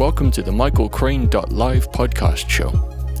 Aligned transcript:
Welcome 0.00 0.30
to 0.30 0.42
the 0.42 0.50
Michael 0.50 0.88
Crane 0.88 1.28
Live 1.50 1.92
podcast 1.92 2.48
show. 2.48 2.70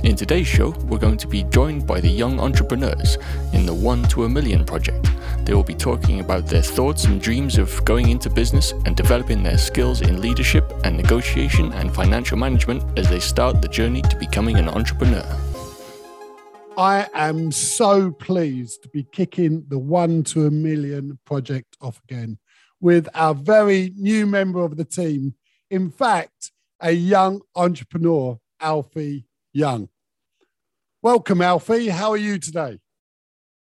In 0.02 0.16
today's 0.16 0.46
show, 0.46 0.70
we're 0.86 0.96
going 0.96 1.18
to 1.18 1.28
be 1.28 1.42
joined 1.42 1.86
by 1.86 2.00
the 2.00 2.08
young 2.08 2.40
entrepreneurs 2.40 3.18
in 3.52 3.66
the 3.66 3.74
1 3.74 4.04
to 4.04 4.24
a 4.24 4.28
Million 4.30 4.64
project. 4.64 5.10
They 5.44 5.52
will 5.52 5.62
be 5.62 5.74
talking 5.74 6.20
about 6.20 6.46
their 6.46 6.62
thoughts 6.62 7.04
and 7.04 7.20
dreams 7.20 7.58
of 7.58 7.84
going 7.84 8.08
into 8.08 8.30
business 8.30 8.72
and 8.86 8.96
developing 8.96 9.42
their 9.42 9.58
skills 9.58 10.00
in 10.00 10.22
leadership 10.22 10.72
and 10.82 10.96
negotiation 10.96 11.70
and 11.74 11.94
financial 11.94 12.38
management 12.38 12.82
as 12.98 13.10
they 13.10 13.20
start 13.20 13.60
the 13.60 13.68
journey 13.68 14.00
to 14.00 14.16
becoming 14.16 14.56
an 14.56 14.70
entrepreneur. 14.70 15.26
I 16.78 17.08
am 17.12 17.52
so 17.52 18.10
pleased 18.10 18.84
to 18.84 18.88
be 18.88 19.02
kicking 19.12 19.66
the 19.68 19.78
1 19.78 20.24
to 20.32 20.46
a 20.46 20.50
Million 20.50 21.18
project 21.26 21.76
off 21.82 22.00
again 22.08 22.38
with 22.80 23.06
our 23.12 23.34
very 23.34 23.92
new 23.96 24.24
member 24.24 24.64
of 24.64 24.78
the 24.78 24.86
team. 24.86 25.34
In 25.68 25.90
fact, 25.90 26.52
a 26.80 26.92
young 26.92 27.42
entrepreneur, 27.54 28.38
Alfie 28.60 29.26
Young. 29.52 29.88
Welcome, 31.02 31.42
Alfie. 31.42 31.88
How 31.88 32.10
are 32.10 32.16
you 32.16 32.38
today? 32.38 32.78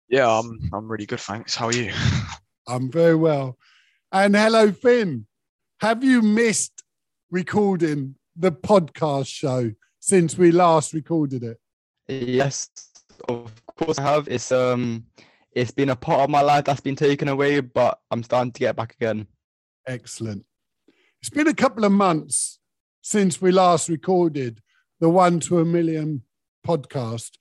Yeah, 0.08 0.28
I'm 0.28 0.58
I'm 0.72 0.90
really 0.90 1.06
good, 1.06 1.20
thanks. 1.20 1.54
How 1.54 1.66
are 1.66 1.72
you? 1.72 1.92
I'm 2.68 2.90
very 2.90 3.14
well. 3.14 3.58
And 4.12 4.34
hello, 4.34 4.72
Finn. 4.72 5.26
Have 5.80 6.04
you 6.04 6.22
missed 6.22 6.82
recording 7.30 8.16
the 8.36 8.52
podcast 8.52 9.28
show 9.28 9.72
since 10.00 10.36
we 10.38 10.52
last 10.52 10.92
recorded 10.92 11.42
it? 11.42 11.58
Yes, 12.08 12.68
of 13.28 13.52
course 13.76 13.98
I 13.98 14.02
have. 14.02 14.28
It's 14.28 14.52
um 14.52 15.04
it's 15.52 15.70
been 15.70 15.90
a 15.90 15.96
part 15.96 16.20
of 16.20 16.30
my 16.30 16.40
life 16.40 16.64
that's 16.64 16.80
been 16.80 16.96
taken 16.96 17.28
away, 17.28 17.60
but 17.60 17.98
I'm 18.10 18.22
starting 18.22 18.52
to 18.52 18.60
get 18.60 18.76
back 18.76 18.94
again. 18.94 19.26
Excellent. 19.86 20.44
It's 21.20 21.30
been 21.30 21.48
a 21.48 21.54
couple 21.54 21.84
of 21.84 21.92
months 21.92 22.58
since 23.06 23.38
we 23.38 23.52
last 23.52 23.90
recorded 23.90 24.62
the 24.98 25.10
one 25.10 25.38
to 25.38 25.58
a 25.58 25.64
million 25.64 26.22
podcast. 26.66 27.32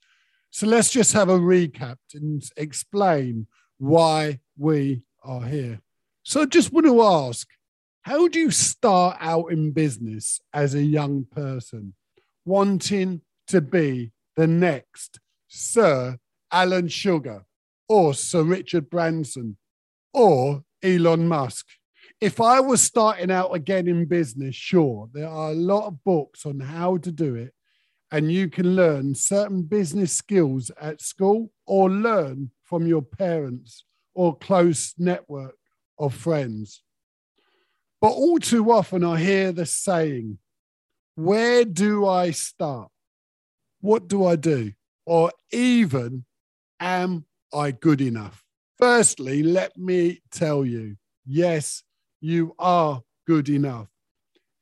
So 0.49 0.67
let's 0.67 0.89
just 0.89 1.13
have 1.13 1.29
a 1.29 1.39
recap 1.39 1.95
and 2.13 2.43
explain 2.57 3.47
why 3.77 4.41
we 4.57 5.03
are 5.23 5.45
here. 5.45 5.79
So 6.21 6.41
I 6.41 6.45
just 6.47 6.73
want 6.73 6.85
to 6.87 7.01
ask 7.01 7.47
how 8.01 8.27
do 8.27 8.41
you 8.41 8.51
start 8.51 9.15
out 9.21 9.53
in 9.53 9.71
business 9.71 10.41
as 10.53 10.75
a 10.75 10.83
young 10.83 11.27
person, 11.31 11.93
wanting 12.43 13.21
to 13.47 13.61
be 13.61 14.11
the 14.35 14.47
next 14.47 15.21
Sir 15.47 16.17
Alan 16.51 16.89
Sugar 16.89 17.45
or 17.87 18.13
Sir 18.13 18.43
Richard 18.43 18.89
Branson 18.89 19.55
or 20.13 20.65
Elon 20.83 21.25
Musk? 21.29 21.67
If 22.23 22.39
I 22.39 22.61
was 22.61 22.81
starting 22.81 23.29
out 23.29 23.53
again 23.53 23.85
in 23.85 24.05
business, 24.05 24.55
sure, 24.55 25.09
there 25.11 25.27
are 25.27 25.51
a 25.51 25.55
lot 25.55 25.87
of 25.87 26.01
books 26.05 26.45
on 26.45 26.57
how 26.57 26.95
to 26.99 27.11
do 27.11 27.35
it. 27.35 27.53
And 28.13 28.31
you 28.31 28.49
can 28.49 28.77
learn 28.77 29.13
certain 29.13 29.63
business 29.63 30.13
skills 30.13 30.71
at 30.79 31.01
school 31.01 31.51
or 31.65 31.89
learn 31.89 32.51
from 32.63 32.87
your 32.87 33.01
parents 33.01 33.83
or 34.13 34.37
close 34.37 34.93
network 34.97 35.57
of 35.99 36.13
friends. 36.13 36.81
But 37.99 38.11
all 38.11 38.39
too 38.39 38.71
often, 38.71 39.03
I 39.03 39.19
hear 39.19 39.51
the 39.51 39.65
saying, 39.65 40.37
Where 41.15 41.65
do 41.65 42.07
I 42.07 42.31
start? 42.31 42.89
What 43.81 44.07
do 44.07 44.25
I 44.25 44.37
do? 44.37 44.71
Or 45.05 45.29
even, 45.51 46.23
Am 46.79 47.25
I 47.53 47.71
good 47.71 47.99
enough? 47.99 48.45
Firstly, 48.77 49.43
let 49.43 49.75
me 49.77 50.21
tell 50.31 50.63
you, 50.63 50.95
yes, 51.25 51.83
you 52.23 52.55
are 52.57 53.01
good 53.27 53.49
enough. 53.49 53.89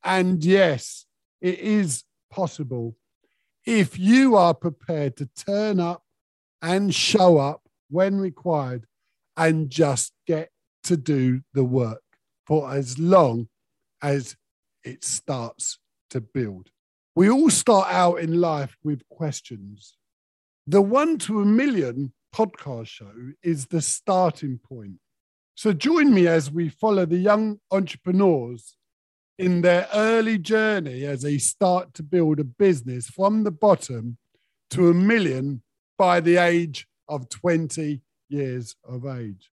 And 0.04 0.44
yes, 0.44 1.06
it 1.42 1.59
is 1.59 2.04
possible 2.31 2.98
if 3.66 4.00
you 4.00 4.36
are 4.36 4.56
prepared 4.56 5.16
to 5.17 5.28
turn 5.28 5.80
up 5.80 6.04
and 6.62 6.94
show 6.94 7.38
up 7.38 7.61
when 7.89 8.17
required 8.17 8.88
and 9.38 9.70
just 9.70 10.11
get 10.26 10.49
to 10.86 10.98
do 10.98 11.42
the 11.54 11.64
work 11.64 12.02
for 12.48 12.73
as 12.73 12.98
long 12.98 13.48
as 14.02 14.36
it 14.83 15.04
starts 15.04 15.78
to 16.10 16.20
build. 16.20 16.72
We 17.16 17.30
all 17.30 17.52
start 17.52 17.93
out 17.93 18.16
in 18.16 18.42
life 18.42 18.76
with 18.83 19.08
questions. 19.10 19.98
The 20.66 20.82
one 20.82 21.20
to 21.20 21.42
a 21.42 21.45
million 21.45 22.14
podcast 22.33 22.88
show 22.88 23.14
is 23.43 23.67
the 23.67 23.82
starting 23.82 24.58
point. 24.58 24.99
So 25.61 25.73
join 25.73 26.11
me 26.11 26.26
as 26.26 26.49
we 26.49 26.70
follow 26.70 27.05
the 27.05 27.20
young 27.20 27.60
entrepreneurs 27.70 28.77
in 29.38 29.61
their 29.61 29.88
early 29.94 30.39
journey 30.39 31.05
as 31.05 31.22
they 31.22 31.38
start 31.38 31.94
to 31.94 32.02
build 32.02 32.39
a 32.39 32.44
business 32.44 33.08
from 33.08 33.44
the 33.44 33.52
bottom 33.52 34.17
to 34.72 34.89
a 34.89 34.94
million 34.95 35.61
by 35.99 36.20
the 36.20 36.38
age 36.38 36.88
of 37.08 37.30
20 37.30 38.02
years 38.27 38.76
of 38.83 39.05
age. 39.05 39.52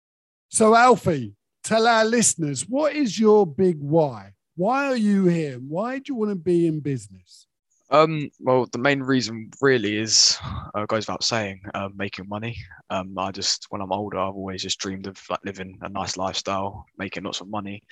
So, 0.49 0.75
Alfie, 0.75 1.35
tell 1.63 1.87
our 1.87 2.03
listeners 2.03 2.67
what 2.67 2.93
is 2.93 3.17
your 3.17 3.47
big 3.47 3.77
why? 3.79 4.33
Why 4.57 4.87
are 4.87 4.97
you 4.97 5.27
here? 5.27 5.55
Why 5.55 5.99
do 5.99 6.03
you 6.09 6.15
want 6.15 6.31
to 6.31 6.35
be 6.35 6.67
in 6.67 6.81
business? 6.81 7.47
Um, 7.93 8.31
well, 8.39 8.65
the 8.71 8.79
main 8.79 9.01
reason 9.01 9.51
really 9.61 9.97
is 9.97 10.37
uh, 10.73 10.85
goes 10.87 11.07
without 11.07 11.23
saying, 11.23 11.61
uh, 11.75 11.89
making 11.95 12.27
money. 12.27 12.57
Um, 12.89 13.15
I 13.17 13.31
just 13.31 13.67
when 13.69 13.81
I'm 13.81 13.91
older, 13.91 14.17
I've 14.17 14.33
always 14.33 14.63
just 14.63 14.79
dreamed 14.79 15.05
of 15.05 15.21
like 15.29 15.45
living 15.45 15.77
a 15.81 15.89
nice 15.89 16.17
lifestyle, 16.17 16.85
making 16.97 17.23
lots 17.23 17.39
of 17.39 17.49
money, 17.49 17.83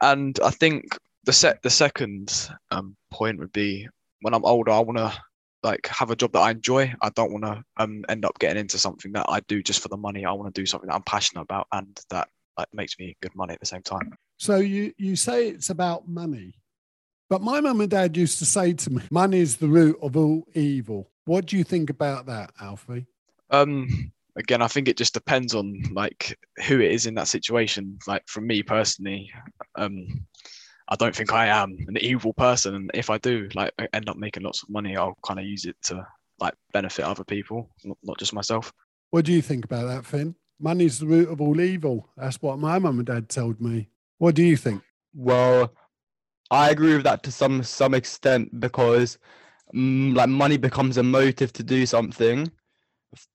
and 0.00 0.38
I 0.44 0.50
think 0.50 0.98
the 1.24 1.32
set 1.32 1.62
the 1.62 1.70
second 1.70 2.50
um, 2.72 2.96
point 3.12 3.38
would 3.38 3.52
be 3.52 3.88
when 4.20 4.34
I'm 4.34 4.44
older, 4.44 4.72
I 4.72 4.80
want 4.80 4.98
to 4.98 5.12
like 5.62 5.86
have 5.86 6.10
a 6.10 6.16
job 6.16 6.32
that 6.32 6.40
I 6.40 6.50
enjoy. 6.50 6.92
I 7.00 7.10
don't 7.10 7.32
want 7.32 7.44
to 7.44 7.62
um, 7.76 8.04
end 8.08 8.24
up 8.24 8.38
getting 8.40 8.60
into 8.60 8.78
something 8.78 9.12
that 9.12 9.26
I 9.28 9.40
do 9.48 9.62
just 9.62 9.80
for 9.80 9.88
the 9.88 9.96
money. 9.96 10.24
I 10.24 10.32
want 10.32 10.52
to 10.52 10.60
do 10.60 10.66
something 10.66 10.88
that 10.88 10.94
I'm 10.94 11.02
passionate 11.02 11.42
about 11.42 11.68
and 11.72 11.98
that 12.10 12.28
like 12.58 12.68
makes 12.72 12.98
me 12.98 13.16
good 13.22 13.34
money 13.36 13.54
at 13.54 13.60
the 13.60 13.66
same 13.66 13.82
time. 13.82 14.12
So 14.38 14.56
you 14.56 14.92
you 14.96 15.14
say 15.14 15.48
it's 15.48 15.70
about 15.70 16.08
money. 16.08 16.54
But 17.28 17.42
my 17.42 17.60
mum 17.60 17.80
and 17.80 17.90
dad 17.90 18.16
used 18.16 18.38
to 18.38 18.44
say 18.44 18.72
to 18.72 18.90
me, 18.90 19.02
money 19.10 19.40
is 19.40 19.56
the 19.56 19.68
root 19.68 19.98
of 20.00 20.16
all 20.16 20.46
evil. 20.54 21.10
What 21.24 21.46
do 21.46 21.56
you 21.56 21.64
think 21.64 21.90
about 21.90 22.26
that, 22.26 22.52
Alfie? 22.60 23.06
Um, 23.50 24.12
again, 24.36 24.62
I 24.62 24.68
think 24.68 24.88
it 24.88 24.96
just 24.96 25.14
depends 25.14 25.54
on 25.54 25.82
like 25.92 26.38
who 26.66 26.80
it 26.80 26.92
is 26.92 27.06
in 27.06 27.14
that 27.14 27.28
situation. 27.28 27.98
Like 28.06 28.22
for 28.28 28.40
me 28.40 28.62
personally, 28.62 29.32
um, 29.74 30.24
I 30.88 30.94
don't 30.94 31.14
think 31.14 31.32
I 31.32 31.46
am 31.46 31.76
an 31.88 31.96
evil 31.96 32.32
person. 32.32 32.74
And 32.76 32.90
if 32.94 33.10
I 33.10 33.18
do 33.18 33.48
like 33.54 33.72
end 33.92 34.08
up 34.08 34.16
making 34.16 34.44
lots 34.44 34.62
of 34.62 34.68
money, 34.68 34.96
I'll 34.96 35.18
kind 35.24 35.40
of 35.40 35.46
use 35.46 35.64
it 35.64 35.76
to 35.84 36.06
like 36.38 36.54
benefit 36.72 37.04
other 37.04 37.24
people, 37.24 37.70
not, 37.84 37.98
not 38.04 38.18
just 38.18 38.32
myself. 38.32 38.72
What 39.10 39.24
do 39.24 39.32
you 39.32 39.42
think 39.42 39.64
about 39.64 39.86
that, 39.86 40.06
Finn? 40.06 40.36
Money's 40.60 40.98
the 40.98 41.06
root 41.06 41.28
of 41.28 41.40
all 41.40 41.60
evil. 41.60 42.08
That's 42.16 42.40
what 42.40 42.58
my 42.58 42.78
mum 42.78 42.98
and 42.98 43.06
dad 43.06 43.28
told 43.28 43.60
me. 43.60 43.88
What 44.18 44.34
do 44.34 44.42
you 44.42 44.56
think? 44.56 44.82
Well, 45.14 45.72
I 46.50 46.70
agree 46.70 46.94
with 46.94 47.04
that 47.04 47.22
to 47.24 47.32
some 47.32 47.62
some 47.62 47.94
extent 47.94 48.60
because 48.60 49.18
um, 49.74 50.14
like 50.14 50.28
money 50.28 50.56
becomes 50.56 50.96
a 50.96 51.02
motive 51.02 51.52
to 51.54 51.62
do 51.62 51.86
something, 51.86 52.50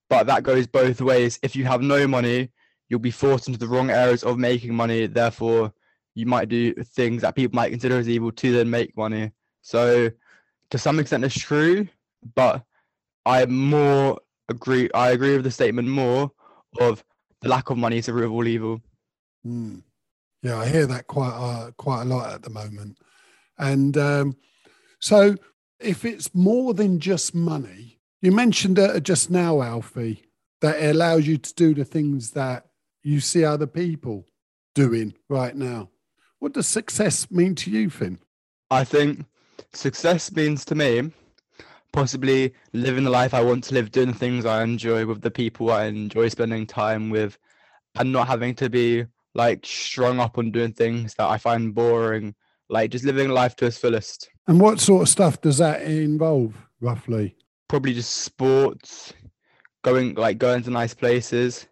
but 0.10 0.28
that 0.28 0.44
goes 0.44 0.68
both 0.68 1.02
ways. 1.02 1.40
If 1.44 1.56
you 1.56 1.66
have 1.66 1.82
no 1.82 2.08
money, 2.08 2.50
you'll 2.90 3.00
be 3.00 3.12
forced 3.12 3.48
into 3.48 3.60
the 3.60 3.68
wrong 3.68 3.90
areas 3.90 4.24
of 4.24 4.38
making 4.38 4.74
money. 4.74 5.08
Therefore, 5.08 5.74
you 6.16 6.26
might 6.26 6.50
do 6.50 6.74
things 6.74 7.22
that 7.22 7.36
people 7.36 7.56
might 7.56 7.72
consider 7.72 7.98
as 7.98 8.10
evil 8.10 8.32
to 8.32 8.52
then 8.54 8.70
make 8.70 8.96
money. 8.96 9.32
So, 9.62 10.10
to 10.70 10.78
some 10.78 11.00
extent, 11.00 11.24
it's 11.26 11.40
true, 11.40 11.88
but 12.36 12.64
I 13.26 13.46
more 13.46 14.20
agree. 14.50 14.90
I 14.94 15.12
agree 15.12 15.36
with 15.36 15.44
the 15.44 15.52
statement 15.52 15.88
more 15.88 16.32
of 16.80 17.04
the 17.42 17.50
lack 17.50 17.70
of 17.70 17.78
money 17.78 17.98
is 17.98 18.06
the 18.06 18.14
root 18.14 18.26
of 18.26 18.32
all 18.32 18.48
evil. 18.48 18.82
Mm. 19.46 19.84
Yeah, 20.42 20.58
I 20.60 20.68
hear 20.68 20.88
that 20.88 21.08
quite 21.08 21.34
uh, 21.34 21.72
quite 21.72 22.02
a 22.02 22.06
lot 22.06 22.34
at 22.34 22.44
the 22.44 22.50
moment. 22.50 22.98
And 23.58 23.96
um, 23.98 24.38
so, 25.00 25.36
if 25.80 26.04
it's 26.04 26.34
more 26.34 26.74
than 26.74 27.00
just 27.00 27.36
money, 27.36 28.00
you 28.22 28.32
mentioned 28.32 28.80
uh, 28.80 29.00
just 29.00 29.30
now, 29.30 29.62
Alfie, 29.62 30.26
that 30.62 30.82
it 30.82 30.96
allows 30.96 31.28
you 31.28 31.38
to 31.38 31.54
do 31.54 31.74
the 31.74 31.86
things 31.86 32.32
that 32.32 32.66
you 33.04 33.20
see 33.20 33.44
other 33.44 33.68
people 33.68 34.26
doing 34.74 35.14
right 35.30 35.56
now. 35.56 35.90
What 36.40 36.54
does 36.54 36.68
success 36.68 37.30
mean 37.30 37.56
to 37.56 37.70
you, 37.70 37.90
Finn? 37.90 38.20
I 38.72 38.84
think 38.84 39.26
success 39.74 40.32
means 40.32 40.66
to 40.66 40.76
me 40.76 41.12
possibly 41.92 42.54
living 42.74 43.04
the 43.04 43.10
life 43.10 43.34
I 43.34 43.42
want 43.42 43.64
to 43.66 43.74
live, 43.74 43.92
doing 43.92 44.08
the 44.08 44.18
things 44.18 44.46
I 44.46 44.64
enjoy 44.64 45.06
with 45.06 45.22
the 45.22 45.32
people 45.32 45.72
I 45.72 45.86
enjoy 45.86 46.30
spending 46.30 46.66
time 46.66 47.10
with, 47.10 47.38
and 47.96 48.12
not 48.12 48.28
having 48.28 48.56
to 48.56 48.70
be 48.70 49.06
like 49.34 49.66
strung 49.66 50.20
up 50.20 50.38
on 50.38 50.52
doing 50.52 50.74
things 50.74 51.14
that 51.16 51.30
I 51.30 51.38
find 51.38 51.74
boring, 51.74 52.36
like 52.70 52.92
just 52.92 53.06
living 53.06 53.30
life 53.30 53.56
to 53.58 53.66
its 53.66 53.78
fullest. 53.78 54.30
And 54.48 54.60
what 54.60 54.80
sort 54.80 55.04
of 55.04 55.10
stuff 55.10 55.42
does 55.42 55.58
that 55.60 55.84
involve, 55.84 56.56
roughly? 56.80 57.36
Probably 57.68 57.94
just 57.94 58.18
sports, 58.18 59.14
going 59.84 60.16
like 60.16 60.38
going 60.38 60.64
to 60.64 60.70
nice 60.70 60.94
places, 60.94 61.68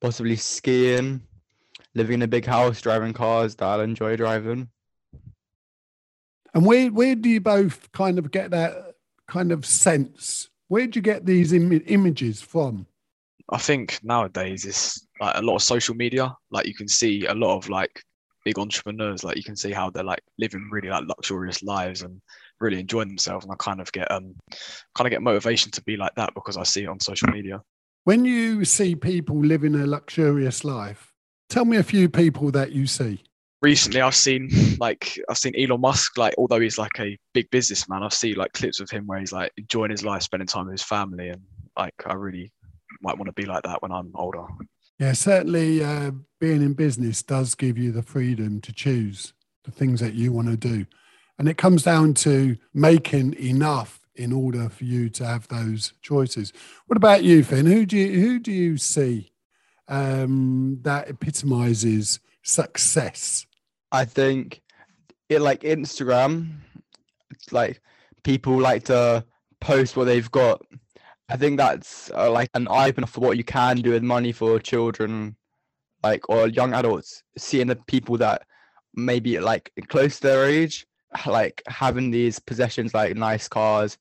possibly 0.00 0.36
skiing, 0.36 1.20
living 1.94 2.14
in 2.14 2.22
a 2.22 2.28
big 2.28 2.46
house, 2.46 2.80
driving 2.80 3.12
cars 3.12 3.56
that 3.56 3.64
I'll 3.64 3.80
enjoy 3.80 4.16
driving. 4.16 4.68
And 6.54 6.64
where 6.64 6.88
where 6.88 7.14
do 7.14 7.28
you 7.28 7.40
both 7.40 7.90
kind 7.92 8.18
of 8.18 8.30
get 8.30 8.50
that 8.52 8.94
kind 9.26 9.52
of 9.52 9.66
sense? 9.66 10.48
Where 10.68 10.86
do 10.86 10.98
you 10.98 11.02
get 11.02 11.26
these 11.26 11.52
Im- 11.52 11.82
images 11.86 12.40
from? 12.40 12.86
I 13.50 13.58
think 13.58 14.00
nowadays 14.02 14.64
it's 14.64 15.06
like 15.20 15.36
a 15.36 15.42
lot 15.42 15.56
of 15.56 15.62
social 15.62 15.94
media. 15.94 16.34
Like 16.50 16.66
you 16.66 16.74
can 16.74 16.88
see 16.88 17.26
a 17.26 17.34
lot 17.34 17.56
of 17.56 17.68
like 17.68 18.02
big 18.44 18.58
entrepreneurs. 18.58 19.24
Like 19.24 19.36
you 19.36 19.44
can 19.44 19.56
see 19.56 19.72
how 19.72 19.90
they're 19.90 20.04
like 20.04 20.22
living 20.38 20.68
really 20.70 20.88
like 20.88 21.06
luxurious 21.06 21.62
lives 21.62 22.02
and 22.02 22.20
really 22.60 22.80
enjoying 22.80 23.08
themselves. 23.08 23.44
And 23.44 23.52
I 23.52 23.56
kind 23.56 23.80
of 23.80 23.90
get 23.92 24.10
um 24.10 24.34
kind 24.94 25.06
of 25.06 25.10
get 25.10 25.22
motivation 25.22 25.70
to 25.72 25.82
be 25.82 25.96
like 25.96 26.14
that 26.16 26.34
because 26.34 26.56
I 26.56 26.64
see 26.64 26.84
it 26.84 26.88
on 26.88 27.00
social 27.00 27.28
media. 27.28 27.62
When 28.04 28.24
you 28.24 28.64
see 28.64 28.94
people 28.94 29.40
living 29.40 29.74
a 29.74 29.86
luxurious 29.86 30.64
life, 30.64 31.12
tell 31.48 31.64
me 31.64 31.76
a 31.76 31.82
few 31.82 32.08
people 32.08 32.50
that 32.52 32.72
you 32.72 32.86
see. 32.86 33.22
Recently, 33.62 34.00
I've 34.00 34.14
seen 34.14 34.48
like 34.78 35.18
I've 35.28 35.38
seen 35.38 35.54
Elon 35.56 35.80
Musk. 35.80 36.18
Like 36.18 36.34
although 36.36 36.60
he's 36.60 36.78
like 36.78 36.98
a 36.98 37.16
big 37.32 37.50
businessman, 37.50 38.02
I've 38.02 38.12
seen 38.12 38.36
like 38.36 38.52
clips 38.52 38.80
of 38.80 38.90
him 38.90 39.06
where 39.06 39.18
he's 39.18 39.32
like 39.32 39.52
enjoying 39.56 39.90
his 39.90 40.04
life, 40.04 40.22
spending 40.22 40.46
time 40.46 40.66
with 40.66 40.72
his 40.72 40.82
family, 40.82 41.30
and 41.30 41.42
like 41.76 41.94
I 42.04 42.14
really 42.14 42.52
might 43.00 43.18
want 43.18 43.26
to 43.26 43.32
be 43.32 43.46
like 43.46 43.62
that 43.64 43.82
when 43.82 43.92
I'm 43.92 44.12
older. 44.14 44.44
Yeah, 44.98 45.12
certainly 45.12 45.84
uh, 45.84 46.12
being 46.40 46.62
in 46.62 46.72
business 46.72 47.22
does 47.22 47.54
give 47.54 47.76
you 47.76 47.92
the 47.92 48.02
freedom 48.02 48.60
to 48.62 48.72
choose 48.72 49.34
the 49.64 49.70
things 49.70 50.00
that 50.00 50.14
you 50.14 50.32
want 50.32 50.48
to 50.48 50.56
do. 50.56 50.86
And 51.38 51.48
it 51.48 51.58
comes 51.58 51.82
down 51.82 52.14
to 52.14 52.56
making 52.72 53.34
enough 53.34 54.00
in 54.14 54.32
order 54.32 54.70
for 54.70 54.84
you 54.84 55.10
to 55.10 55.26
have 55.26 55.46
those 55.48 55.92
choices. 56.00 56.52
What 56.86 56.96
about 56.96 57.24
you, 57.24 57.44
Finn? 57.44 57.66
Who 57.66 57.84
do 57.84 57.96
you, 57.98 58.20
who 58.20 58.38
do 58.38 58.52
you 58.52 58.78
see 58.78 59.32
um, 59.88 60.78
that 60.82 61.10
epitomizes 61.10 62.20
success? 62.42 63.46
I 63.92 64.06
think 64.06 64.62
it 65.28 65.40
like 65.40 65.60
Instagram, 65.60 66.52
like 67.50 67.80
people 68.22 68.58
like 68.58 68.84
to 68.84 69.24
post 69.60 69.96
what 69.96 70.04
they've 70.04 70.30
got. 70.30 70.62
I 71.28 71.36
think 71.36 71.56
that's 71.58 72.10
uh, 72.14 72.30
like 72.30 72.50
an 72.54 72.68
eye 72.68 72.88
opener 72.88 73.06
for 73.06 73.20
what 73.20 73.36
you 73.36 73.44
can 73.44 73.78
do 73.78 73.90
with 73.90 74.02
money 74.02 74.32
for 74.32 74.60
children, 74.60 75.36
like 76.02 76.28
or 76.28 76.48
young 76.48 76.72
adults. 76.72 77.22
Seeing 77.36 77.66
the 77.66 77.76
people 77.76 78.16
that 78.18 78.42
maybe 78.94 79.40
like 79.40 79.72
close 79.88 80.16
to 80.16 80.28
their 80.28 80.44
age, 80.44 80.86
like 81.26 81.62
having 81.66 82.10
these 82.10 82.38
possessions 82.38 82.94
like 82.94 83.16
nice 83.16 83.48
cars, 83.48 83.98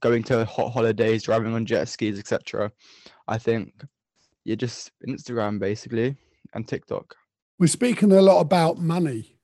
going 0.00 0.22
to 0.24 0.44
hot 0.44 0.72
holidays, 0.72 1.24
driving 1.24 1.54
on 1.54 1.66
jet 1.66 1.88
skis, 1.88 2.18
etc. 2.18 2.70
I 3.26 3.38
think 3.38 3.72
you're 4.44 4.56
just 4.56 4.92
Instagram 5.06 5.58
basically 5.58 6.16
and 6.54 6.66
TikTok. 6.66 7.16
We're 7.58 7.66
speaking 7.66 8.12
a 8.12 8.22
lot 8.22 8.40
about 8.40 8.78
money, 8.78 9.36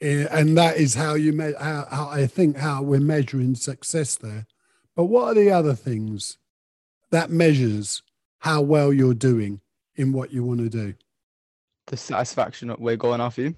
eh, 0.00 0.26
and 0.30 0.56
that 0.56 0.78
is 0.78 0.94
how 0.94 1.14
you 1.14 1.34
me- 1.34 1.52
how, 1.60 1.86
how 1.90 2.08
I 2.08 2.26
think 2.26 2.56
how 2.56 2.82
we're 2.82 2.98
measuring 2.98 3.56
success 3.56 4.16
there. 4.16 4.46
But 4.96 5.04
what 5.04 5.28
are 5.28 5.34
the 5.34 5.50
other 5.50 5.74
things 5.74 6.38
that 7.10 7.30
measures 7.30 8.02
how 8.38 8.62
well 8.62 8.92
you're 8.92 9.14
doing 9.14 9.60
in 9.96 10.12
what 10.12 10.32
you 10.32 10.44
want 10.44 10.60
to 10.60 10.68
do? 10.68 10.94
The 11.86 11.96
satisfaction 11.96 12.68
that 12.68 12.80
we're 12.80 12.96
going 12.96 13.20
after 13.20 13.42
you. 13.42 13.54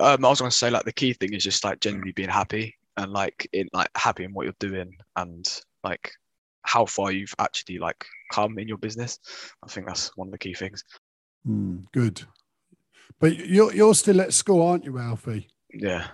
Um, 0.00 0.24
I 0.24 0.28
was 0.28 0.40
going 0.40 0.50
to 0.50 0.56
say 0.56 0.70
like 0.70 0.84
the 0.84 0.92
key 0.92 1.12
thing 1.12 1.34
is 1.34 1.44
just 1.44 1.64
like 1.64 1.80
genuinely 1.80 2.12
being 2.12 2.28
happy 2.28 2.74
and 2.96 3.12
like 3.12 3.48
in 3.52 3.68
like 3.72 3.90
happy 3.96 4.24
in 4.24 4.32
what 4.32 4.44
you're 4.44 4.54
doing 4.58 4.96
and 5.16 5.60
like 5.82 6.12
how 6.62 6.86
far 6.86 7.12
you've 7.12 7.34
actually 7.38 7.78
like 7.78 8.04
come 8.32 8.58
in 8.58 8.66
your 8.66 8.78
business. 8.78 9.18
I 9.62 9.68
think 9.68 9.86
that's 9.86 10.16
one 10.16 10.28
of 10.28 10.32
the 10.32 10.38
key 10.38 10.54
things. 10.54 10.82
Hmm, 11.44 11.78
good. 11.92 12.22
But 13.20 13.36
you're 13.36 13.72
you're 13.74 13.94
still 13.94 14.20
at 14.20 14.32
school, 14.32 14.66
aren't 14.66 14.84
you, 14.84 14.98
Alfie? 14.98 15.48
Yeah. 15.72 16.06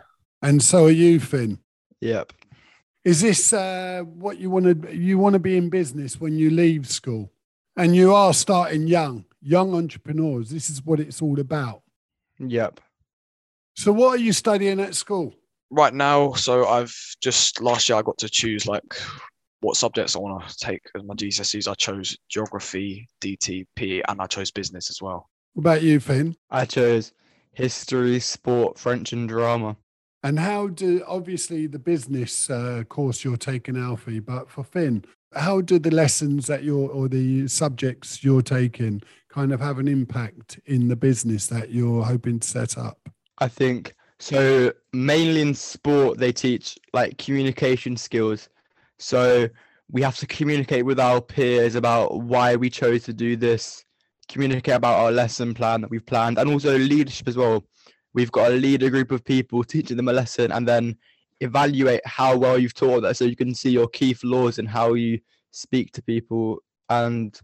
And 0.43 0.62
so 0.62 0.87
are 0.87 0.91
you, 0.91 1.21
Finn. 1.21 1.59
Yep. 2.00 2.33
Is 3.05 3.20
this 3.20 3.52
uh, 3.52 4.02
what 4.05 4.38
you 4.38 4.50
want 4.50 4.82
to 4.82 4.97
you 4.97 5.19
want 5.19 5.32
to 5.35 5.38
be 5.38 5.56
in 5.56 5.70
business 5.70 6.20
when 6.20 6.37
you 6.37 6.50
leave 6.50 6.88
school? 6.88 7.32
And 7.76 7.97
you 7.97 8.12
are 8.14 8.35
starting 8.35 8.87
young, 8.87 9.25
young 9.41 9.75
entrepreneurs. 9.75 10.50
This 10.50 10.69
is 10.69 10.85
what 10.85 11.00
it's 11.00 11.23
all 11.23 11.41
about. 11.41 11.82
Yep. 12.38 12.81
So, 13.75 13.93
what 13.93 14.19
are 14.19 14.23
you 14.23 14.32
studying 14.32 14.81
at 14.81 14.94
school? 14.94 15.35
Right 15.70 15.94
now, 15.94 16.32
so 16.32 16.67
I've 16.67 16.94
just 17.23 17.62
last 17.62 17.88
year 17.88 17.97
I 17.97 18.02
got 18.02 18.19
to 18.19 18.29
choose 18.29 18.67
like 18.67 18.82
what 19.61 19.76
subjects 19.76 20.17
I 20.17 20.19
want 20.19 20.47
to 20.47 20.56
take 20.56 20.82
as 20.94 21.05
my 21.05 21.14
GCSEs. 21.14 21.70
I 21.70 21.75
chose 21.75 22.19
geography, 22.29 23.08
DTP, 23.23 24.02
and 24.08 24.20
I 24.20 24.26
chose 24.26 24.50
business 24.50 24.91
as 24.91 25.00
well. 25.00 25.31
What 25.55 25.62
about 25.62 25.82
you, 25.82 26.00
Finn? 26.00 26.37
I 26.50 26.64
chose 26.64 27.12
history, 27.52 28.20
sport, 28.20 28.79
French, 28.79 29.12
and 29.12 29.29
drama. 29.29 29.76
And 30.23 30.39
how 30.39 30.69
do 30.69 31.03
obviously 31.07 31.67
the 31.67 31.79
business 31.79 32.51
uh, 32.51 32.85
course 32.89 33.25
you're 33.25 33.37
taking, 33.37 33.77
Alfie, 33.77 34.21
but 34.21 34.51
for 34.51 34.65
Finn, 34.65 35.05
how 35.35 35.61
do 35.61 35.79
the 35.79 35.91
lessons 35.91 36.47
that 36.47 36.63
you're 36.63 36.91
or 36.91 37.09
the 37.09 37.49
subjects 37.49 38.23
you're 38.23 38.43
taking 38.43 39.01
kind 39.29 39.53
of 39.53 39.61
have 39.61 39.79
an 39.79 39.89
impact 39.89 40.61
in 40.67 40.89
the 40.89 40.97
business 40.97 41.47
that 41.47 41.71
you're 41.71 42.03
hoping 42.03 42.41
to 42.41 42.49
set 42.49 42.77
up? 42.77 42.99
I 43.39 43.49
think 43.49 43.95
so. 44.19 44.73
Mainly 44.93 45.41
in 45.41 45.55
sport, 45.55 46.19
they 46.19 46.33
teach 46.33 46.77
like 46.93 47.17
communication 47.17 47.97
skills. 47.97 48.49
So 48.99 49.49
we 49.91 50.03
have 50.03 50.17
to 50.19 50.27
communicate 50.27 50.85
with 50.85 51.01
our 51.01 51.21
peers 51.21 51.75
about 51.75 52.23
why 52.23 52.57
we 52.57 52.69
chose 52.69 53.05
to 53.05 53.13
do 53.13 53.37
this, 53.37 53.85
communicate 54.29 54.75
about 54.75 54.99
our 54.99 55.11
lesson 55.11 55.55
plan 55.55 55.81
that 55.81 55.91
we've 55.91 56.05
planned, 56.05 56.39
and 56.39 56.51
also 56.51 56.77
leadership 56.77 57.29
as 57.29 57.37
well. 57.37 57.65
We've 58.12 58.33
got 58.33 58.49
to 58.49 58.55
lead 58.55 58.83
a 58.83 58.91
group 58.91 59.11
of 59.11 59.25
people, 59.25 59.65
teaching 59.65 59.97
them 59.97 60.09
a 60.09 60.12
lesson, 60.12 60.53
and 60.53 60.67
then 60.67 60.97
evaluate 61.41 62.03
how 62.05 62.37
well 62.37 62.59
you've 62.59 62.75
taught 62.75 63.01
that 63.01 63.17
so 63.17 63.25
you 63.25 63.37
can 63.37 63.55
see 63.55 63.71
your 63.71 63.89
key 63.89 64.12
flaws 64.12 64.59
and 64.59 64.69
how 64.69 64.95
you 64.95 65.19
speak 65.53 65.91
to 65.93 66.03
people 66.03 66.59
and 66.89 67.41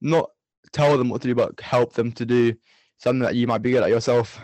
not 0.00 0.30
tell 0.72 0.96
them 0.96 1.08
what 1.08 1.22
to 1.22 1.28
do, 1.28 1.34
but 1.34 1.58
help 1.60 1.94
them 1.94 2.12
to 2.12 2.24
do 2.24 2.54
something 2.98 3.22
that 3.22 3.34
you 3.34 3.46
might 3.46 3.62
be 3.62 3.72
good 3.72 3.82
at 3.82 3.88
yourself. 3.88 4.40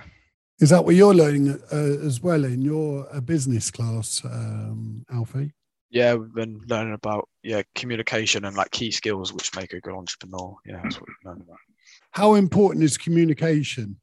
Is 0.61 0.71
that 0.71 0.85
what 0.85 0.95
you're 0.95 1.15
learning 1.15 1.59
uh, 1.73 2.07
as 2.07 2.21
well 2.21 2.45
in 2.45 2.61
your 2.61 3.07
uh, 3.15 3.21
business 3.21 3.71
class, 3.71 4.23
um, 4.25 5.05
Alfie? 5.11 5.55
Yeah, 5.91 6.15
we've 6.15 6.35
been 6.35 6.61
learning 6.69 6.95
about 6.95 7.29
yeah 7.43 7.63
communication 7.75 8.45
and 8.45 8.57
like 8.57 8.71
key 8.71 8.91
skills 8.91 9.33
which 9.33 9.57
make 9.57 9.73
a 9.73 9.81
good 9.81 9.95
entrepreneur. 9.95 10.55
Yeah, 10.65 10.81
that's 10.83 11.01
what 11.01 11.09
we've 11.09 11.31
learned 11.31 11.43
about. 11.43 11.59
How 12.13 12.35
important 12.35 12.85
is 12.85 12.97
communication 12.97 13.97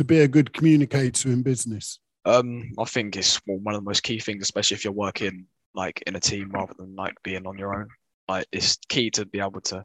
to 0.00 0.04
be 0.04 0.20
a 0.20 0.28
good 0.28 0.54
communicator 0.54 1.28
in 1.28 1.42
business? 1.42 1.98
Um, 2.24 2.72
I 2.78 2.84
think 2.84 3.18
it's 3.18 3.36
one 3.44 3.74
of 3.74 3.82
the 3.82 3.84
most 3.84 4.02
key 4.02 4.18
things, 4.18 4.42
especially 4.42 4.76
if 4.76 4.82
you're 4.82 4.94
working 4.94 5.44
like 5.74 6.02
in 6.06 6.16
a 6.16 6.20
team 6.20 6.50
rather 6.52 6.72
than 6.78 6.96
like 6.96 7.22
being 7.22 7.46
on 7.46 7.58
your 7.58 7.74
own. 7.74 7.88
Like 8.26 8.46
it's 8.50 8.78
key 8.88 9.10
to 9.10 9.26
be 9.26 9.40
able 9.40 9.60
to 9.62 9.84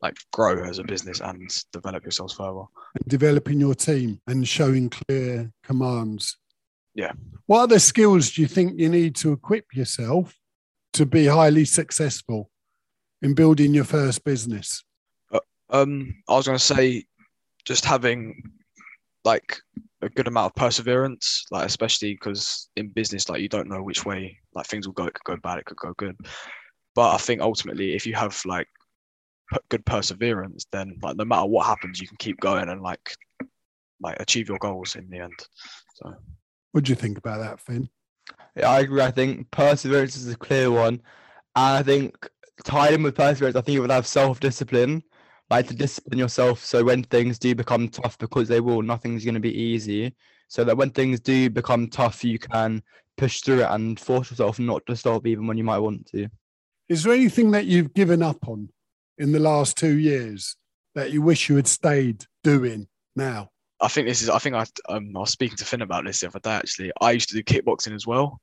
like 0.00 0.14
grow 0.32 0.62
as 0.62 0.78
a 0.78 0.84
business 0.84 1.20
and 1.20 1.50
develop 1.72 2.04
yourselves 2.04 2.34
further. 2.34 2.62
And 2.94 3.08
developing 3.08 3.58
your 3.58 3.74
team 3.74 4.20
and 4.28 4.46
showing 4.46 4.90
clear 4.90 5.50
commands. 5.64 6.36
Yeah. 6.94 7.10
What 7.46 7.62
other 7.62 7.80
skills 7.80 8.30
do 8.30 8.42
you 8.42 8.48
think 8.48 8.78
you 8.78 8.88
need 8.88 9.16
to 9.16 9.32
equip 9.32 9.74
yourself 9.74 10.38
to 10.92 11.04
be 11.04 11.26
highly 11.26 11.64
successful 11.64 12.48
in 13.22 13.34
building 13.34 13.74
your 13.74 13.86
first 13.86 14.22
business? 14.22 14.84
Um, 15.68 16.22
I 16.28 16.34
was 16.36 16.46
going 16.46 16.58
to 16.58 16.64
say 16.64 17.06
just 17.64 17.84
having 17.84 18.52
like 19.24 19.56
a 20.02 20.08
good 20.08 20.26
amount 20.26 20.46
of 20.46 20.54
perseverance, 20.54 21.44
like 21.50 21.66
especially 21.66 22.14
because 22.14 22.68
in 22.76 22.88
business, 22.88 23.28
like 23.28 23.40
you 23.40 23.48
don't 23.48 23.68
know 23.68 23.82
which 23.82 24.04
way 24.04 24.38
like 24.54 24.66
things 24.66 24.86
will 24.86 24.94
go. 24.94 25.06
It 25.06 25.14
could 25.14 25.36
go 25.36 25.40
bad, 25.42 25.58
it 25.58 25.64
could 25.64 25.76
go 25.76 25.94
good. 25.96 26.16
But 26.94 27.14
I 27.14 27.18
think 27.18 27.40
ultimately, 27.40 27.94
if 27.94 28.06
you 28.06 28.14
have 28.14 28.40
like 28.44 28.68
p- 29.52 29.58
good 29.68 29.84
perseverance, 29.86 30.66
then 30.72 30.98
like 31.02 31.16
no 31.16 31.24
matter 31.24 31.46
what 31.46 31.66
happens, 31.66 32.00
you 32.00 32.08
can 32.08 32.16
keep 32.18 32.40
going 32.40 32.68
and 32.68 32.82
like 32.82 33.14
like 34.00 34.18
achieve 34.20 34.48
your 34.48 34.58
goals 34.58 34.96
in 34.96 35.08
the 35.08 35.18
end. 35.20 35.46
So 35.94 36.14
What 36.72 36.84
do 36.84 36.90
you 36.90 36.96
think 36.96 37.18
about 37.18 37.38
that, 37.38 37.60
Finn? 37.60 37.88
Yeah, 38.56 38.70
I 38.70 38.80
agree. 38.80 39.00
I 39.02 39.10
think 39.10 39.50
perseverance 39.50 40.16
is 40.16 40.32
a 40.32 40.36
clear 40.36 40.70
one. 40.70 40.94
And 41.54 41.78
I 41.78 41.82
think 41.82 42.28
tied 42.64 42.94
in 42.94 43.02
with 43.02 43.14
perseverance, 43.14 43.56
I 43.56 43.60
think 43.60 43.74
you 43.74 43.80
would 43.82 43.90
have 43.90 44.06
self 44.06 44.40
discipline, 44.40 45.02
like 45.52 45.68
to 45.68 45.74
discipline 45.74 46.18
yourself. 46.18 46.64
So 46.64 46.82
when 46.82 47.02
things 47.04 47.38
do 47.38 47.54
become 47.54 47.88
tough, 47.88 48.16
because 48.16 48.48
they 48.48 48.60
will, 48.60 48.80
nothing's 48.80 49.22
going 49.22 49.34
to 49.34 49.40
be 49.40 49.54
easy. 49.54 50.14
So 50.48 50.64
that 50.64 50.76
when 50.76 50.90
things 50.90 51.20
do 51.20 51.50
become 51.50 51.88
tough, 51.88 52.24
you 52.24 52.38
can 52.38 52.82
push 53.18 53.42
through 53.42 53.60
it 53.60 53.70
and 53.70 54.00
force 54.00 54.30
yourself 54.30 54.58
not 54.58 54.84
to 54.86 54.96
stop, 54.96 55.26
even 55.26 55.46
when 55.46 55.58
you 55.58 55.64
might 55.64 55.78
want 55.78 56.06
to. 56.06 56.28
Is 56.88 57.02
there 57.02 57.12
anything 57.12 57.50
that 57.50 57.66
you've 57.66 57.92
given 57.92 58.22
up 58.22 58.48
on 58.48 58.70
in 59.18 59.32
the 59.32 59.38
last 59.38 59.76
two 59.76 59.98
years 59.98 60.56
that 60.94 61.12
you 61.12 61.20
wish 61.20 61.50
you 61.50 61.56
had 61.56 61.66
stayed 61.66 62.24
doing 62.42 62.88
now? 63.14 63.50
I 63.78 63.88
think 63.88 64.08
this 64.08 64.22
is. 64.22 64.30
I 64.30 64.38
think 64.38 64.54
I 64.54 64.64
um 64.88 65.12
I 65.14 65.20
was 65.20 65.30
speaking 65.30 65.56
to 65.58 65.64
Finn 65.66 65.82
about 65.82 66.04
this 66.04 66.20
the 66.20 66.28
other 66.28 66.38
day. 66.38 66.52
Actually, 66.52 66.92
I 67.00 67.10
used 67.10 67.28
to 67.30 67.34
do 67.34 67.42
kickboxing 67.42 67.94
as 67.94 68.06
well, 68.06 68.40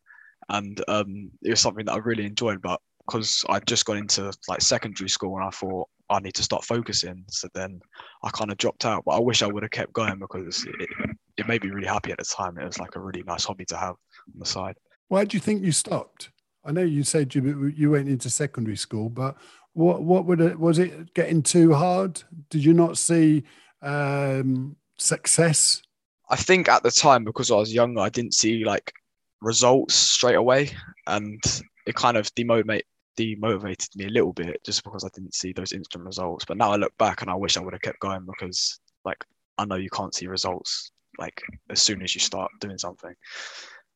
and 0.49 0.83
um 0.87 1.31
it 1.41 1.51
was 1.51 1.61
something 1.61 1.85
that 1.85 1.93
I 1.93 1.97
really 1.97 2.25
enjoyed. 2.25 2.61
But 2.61 2.81
because 3.05 3.45
I'd 3.49 3.65
just 3.65 3.85
gone 3.85 3.97
into 3.97 4.31
like 4.47 4.61
secondary 4.61 5.09
school 5.09 5.37
and 5.37 5.45
I 5.45 5.49
thought 5.49 5.87
I 6.09 6.19
need 6.19 6.33
to 6.35 6.43
start 6.43 6.63
focusing, 6.63 7.23
so 7.29 7.47
then 7.53 7.81
I 8.23 8.29
kind 8.29 8.51
of 8.51 8.57
dropped 8.57 8.85
out. 8.85 9.03
But 9.05 9.11
I 9.11 9.19
wish 9.19 9.41
I 9.41 9.47
would 9.47 9.63
have 9.63 9.71
kept 9.71 9.93
going 9.93 10.19
because 10.19 10.65
it, 10.65 10.89
it 11.37 11.47
made 11.47 11.63
me 11.63 11.69
really 11.69 11.87
happy 11.87 12.11
at 12.11 12.17
the 12.17 12.25
time. 12.25 12.57
It 12.57 12.65
was 12.65 12.79
like 12.79 12.95
a 12.95 12.99
really 12.99 13.23
nice 13.23 13.45
hobby 13.45 13.65
to 13.65 13.77
have 13.77 13.95
on 14.33 14.39
the 14.39 14.45
side. 14.45 14.75
Why 15.07 15.25
do 15.25 15.37
you 15.37 15.41
think 15.41 15.63
you 15.63 15.71
stopped? 15.71 16.29
I 16.65 16.71
know 16.71 16.81
you 16.81 17.03
said 17.03 17.33
you 17.33 17.67
you 17.75 17.91
went 17.91 18.09
into 18.09 18.29
secondary 18.29 18.77
school, 18.77 19.09
but 19.09 19.37
what 19.73 20.03
what 20.03 20.25
would 20.25 20.41
it 20.41 20.59
was 20.59 20.79
it 20.79 21.13
getting 21.13 21.41
too 21.41 21.73
hard? 21.73 22.21
Did 22.49 22.63
you 22.63 22.73
not 22.73 22.97
see 22.97 23.43
um, 23.81 24.75
success? 24.97 25.81
I 26.29 26.35
think 26.35 26.69
at 26.69 26.83
the 26.83 26.91
time 26.91 27.23
because 27.23 27.49
I 27.49 27.55
was 27.55 27.73
younger, 27.73 28.01
I 28.01 28.09
didn't 28.09 28.33
see 28.33 28.63
like 28.65 28.93
results 29.41 29.95
straight 29.95 30.35
away, 30.35 30.71
and 31.07 31.41
it 31.87 31.95
kind 31.95 32.17
of 32.17 32.33
demotivate 32.35 32.83
demotivated 33.17 33.95
me 33.95 34.05
a 34.05 34.09
little 34.09 34.33
bit 34.33 34.61
just 34.65 34.83
because 34.83 35.03
I 35.03 35.09
didn't 35.13 35.35
see 35.35 35.53
those 35.53 35.73
instant 35.73 36.05
results. 36.05 36.45
But 36.45 36.57
now 36.57 36.71
I 36.71 36.75
look 36.77 36.97
back 36.97 37.21
and 37.21 37.29
I 37.29 37.35
wish 37.35 37.57
I 37.57 37.61
would 37.61 37.73
have 37.73 37.81
kept 37.81 37.99
going 37.99 38.25
because 38.25 38.79
like 39.05 39.23
I 39.57 39.65
know 39.65 39.75
you 39.75 39.89
can't 39.89 40.13
see 40.13 40.27
results 40.27 40.91
like 41.17 41.41
as 41.69 41.81
soon 41.81 42.01
as 42.01 42.15
you 42.15 42.21
start 42.21 42.51
doing 42.59 42.77
something. 42.77 43.13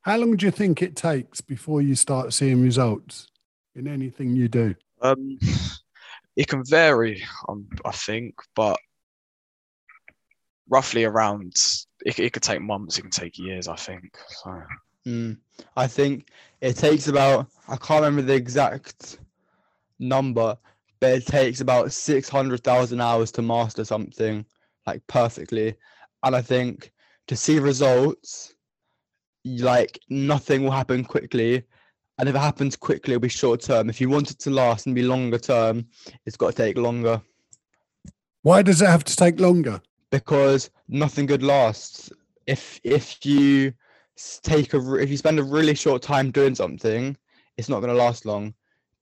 How 0.01 0.17
long 0.17 0.35
do 0.35 0.45
you 0.45 0.51
think 0.51 0.81
it 0.81 0.95
takes 0.95 1.39
before 1.39 1.81
you 1.81 1.95
start 1.95 2.33
seeing 2.33 2.61
results 2.61 3.27
in 3.75 3.87
anything 3.87 4.35
you 4.35 4.49
do? 4.49 4.75
Um, 5.01 5.39
it 6.35 6.47
can 6.47 6.63
vary, 6.65 7.23
um, 7.47 7.67
I 7.85 7.91
think, 7.91 8.35
but 8.55 8.79
roughly 10.69 11.05
around 11.05 11.55
it, 12.01 12.19
it 12.19 12.33
could 12.33 12.43
take 12.43 12.61
months, 12.61 12.97
it 12.97 13.03
can 13.03 13.11
take 13.11 13.37
years, 13.37 13.67
I 13.67 13.75
think. 13.75 14.17
So. 14.43 14.61
Mm. 15.07 15.37
I 15.75 15.87
think 15.87 16.29
it 16.61 16.73
takes 16.73 17.07
about 17.07 17.47
I 17.67 17.75
can't 17.77 18.03
remember 18.03 18.21
the 18.21 18.35
exact 18.35 19.19
number, 19.99 20.57
but 20.99 21.11
it 21.11 21.25
takes 21.25 21.61
about 21.61 21.91
six 21.91 22.29
hundred 22.29 22.63
thousand 22.63 23.01
hours 23.01 23.31
to 23.33 23.41
master 23.41 23.85
something 23.85 24.45
like 24.85 25.05
perfectly. 25.07 25.75
And 26.23 26.35
I 26.35 26.41
think 26.41 26.91
to 27.27 27.35
see 27.35 27.59
results, 27.59 28.53
like 29.45 29.99
nothing 30.09 30.63
will 30.63 30.71
happen 30.71 31.03
quickly. 31.03 31.63
And 32.19 32.29
if 32.29 32.35
it 32.35 32.39
happens 32.39 32.75
quickly, 32.75 33.13
it'll 33.13 33.21
be 33.21 33.29
short 33.29 33.61
term. 33.61 33.89
If 33.89 33.99
you 33.99 34.07
want 34.07 34.31
it 34.31 34.39
to 34.39 34.51
last 34.51 34.85
and 34.85 34.95
be 34.95 35.03
longer 35.03 35.39
term, 35.39 35.87
it's 36.25 36.37
got 36.37 36.51
to 36.51 36.55
take 36.55 36.77
longer. 36.77 37.21
Why 38.43 38.61
does 38.61 38.81
it 38.81 38.87
have 38.87 39.03
to 39.05 39.15
take 39.15 39.39
longer? 39.39 39.81
Because 40.11 40.69
nothing 40.87 41.25
good 41.25 41.43
lasts. 41.43 42.11
If 42.45 42.79
if 42.83 43.25
you 43.25 43.73
take 44.43 44.73
a 44.73 44.95
if 44.95 45.09
you 45.09 45.17
spend 45.17 45.39
a 45.39 45.43
really 45.43 45.75
short 45.75 46.01
time 46.01 46.31
doing 46.31 46.55
something, 46.55 47.17
it's 47.57 47.69
not 47.69 47.79
going 47.79 47.93
to 47.93 48.01
last 48.01 48.25
long. 48.25 48.53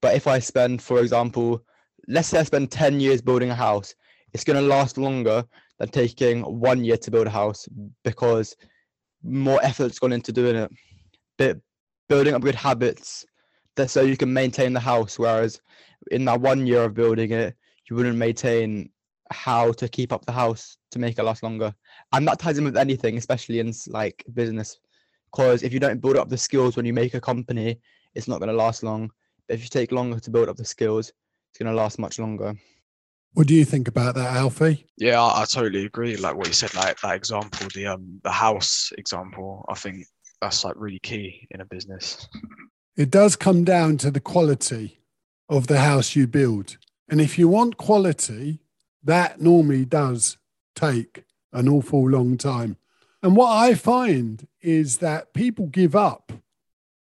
But 0.01 0.15
if 0.15 0.27
I 0.27 0.39
spend, 0.39 0.81
for 0.81 0.99
example, 0.99 1.63
let's 2.07 2.29
say 2.29 2.39
I 2.39 2.43
spend 2.43 2.71
10 2.71 2.99
years 2.99 3.21
building 3.21 3.49
a 3.49 3.55
house, 3.55 3.93
it's 4.33 4.43
going 4.43 4.59
to 4.59 4.67
last 4.67 4.97
longer 4.97 5.43
than 5.79 5.89
taking 5.89 6.41
one 6.41 6.83
year 6.83 6.97
to 6.97 7.11
build 7.11 7.27
a 7.27 7.31
house 7.31 7.67
because 8.03 8.55
more 9.23 9.63
effort's 9.63 9.99
gone 9.99 10.13
into 10.13 10.31
doing 10.31 10.55
it. 10.55 10.71
But 11.37 11.59
building 12.09 12.33
up 12.33 12.41
good 12.41 12.55
habits 12.55 13.25
that 13.75 13.89
so 13.89 14.01
you 14.01 14.17
can 14.17 14.33
maintain 14.33 14.73
the 14.73 14.79
house. 14.79 15.19
Whereas 15.19 15.61
in 16.09 16.25
that 16.25 16.41
one 16.41 16.65
year 16.65 16.83
of 16.83 16.93
building 16.93 17.31
it, 17.31 17.55
you 17.89 17.95
wouldn't 17.95 18.17
maintain 18.17 18.89
how 19.31 19.71
to 19.73 19.87
keep 19.87 20.11
up 20.11 20.25
the 20.25 20.31
house 20.31 20.77
to 20.91 20.99
make 20.99 21.17
it 21.17 21.23
last 21.23 21.43
longer. 21.43 21.73
And 22.11 22.27
that 22.27 22.39
ties 22.39 22.57
in 22.57 22.65
with 22.65 22.77
anything, 22.77 23.17
especially 23.17 23.59
in 23.59 23.73
like 23.87 24.25
business 24.33 24.77
because 25.31 25.63
if 25.63 25.73
you 25.73 25.79
don't 25.79 26.01
build 26.01 26.17
up 26.17 26.29
the 26.29 26.37
skills 26.37 26.75
when 26.75 26.85
you 26.85 26.93
make 26.93 27.13
a 27.13 27.21
company, 27.21 27.79
it's 28.15 28.27
not 28.27 28.39
going 28.39 28.49
to 28.49 28.55
last 28.55 28.83
long. 28.83 29.09
But 29.47 29.55
if 29.55 29.63
you 29.63 29.69
take 29.69 29.91
longer 29.91 30.19
to 30.19 30.29
build 30.29 30.49
up 30.49 30.57
the 30.57 30.65
skills, 30.65 31.09
it's 31.51 31.59
going 31.59 31.73
to 31.73 31.75
last 31.75 31.99
much 31.99 32.19
longer. 32.19 32.55
What 33.33 33.47
do 33.47 33.53
you 33.53 33.63
think 33.63 33.87
about 33.87 34.15
that, 34.15 34.35
Alfie? 34.35 34.85
Yeah, 34.97 35.21
I, 35.21 35.43
I, 35.43 35.45
totally 35.45 35.85
agree. 35.85 36.17
Like 36.17 36.35
what 36.35 36.47
you 36.47 36.53
said, 36.53 36.73
like 36.75 36.99
that 36.99 37.15
example, 37.15 37.67
the 37.73 37.87
um 37.87 38.19
the 38.23 38.31
house 38.31 38.91
example, 38.97 39.65
I 39.69 39.75
think 39.75 40.05
that's 40.41 40.65
like 40.65 40.75
really 40.75 40.99
key 40.99 41.47
in 41.51 41.61
a 41.61 41.65
business. 41.65 42.27
It 42.97 43.09
does 43.09 43.37
come 43.37 43.63
down 43.63 43.97
to 43.99 44.11
the 44.11 44.19
quality 44.19 44.99
of 45.47 45.67
the 45.67 45.79
house 45.79 46.13
you 46.13 46.27
build. 46.27 46.77
And 47.07 47.21
if 47.21 47.39
you 47.39 47.47
want 47.47 47.77
quality, 47.77 48.59
that 49.03 49.39
normally 49.39 49.85
does 49.85 50.37
take 50.75 51.23
an 51.53 51.69
awful 51.69 52.09
long 52.09 52.37
time. 52.37 52.75
And 53.23 53.35
what 53.35 53.51
I 53.51 53.75
find 53.75 54.47
is 54.61 54.97
that 54.97 55.33
people 55.33 55.67
give 55.67 55.95
up 55.95 56.31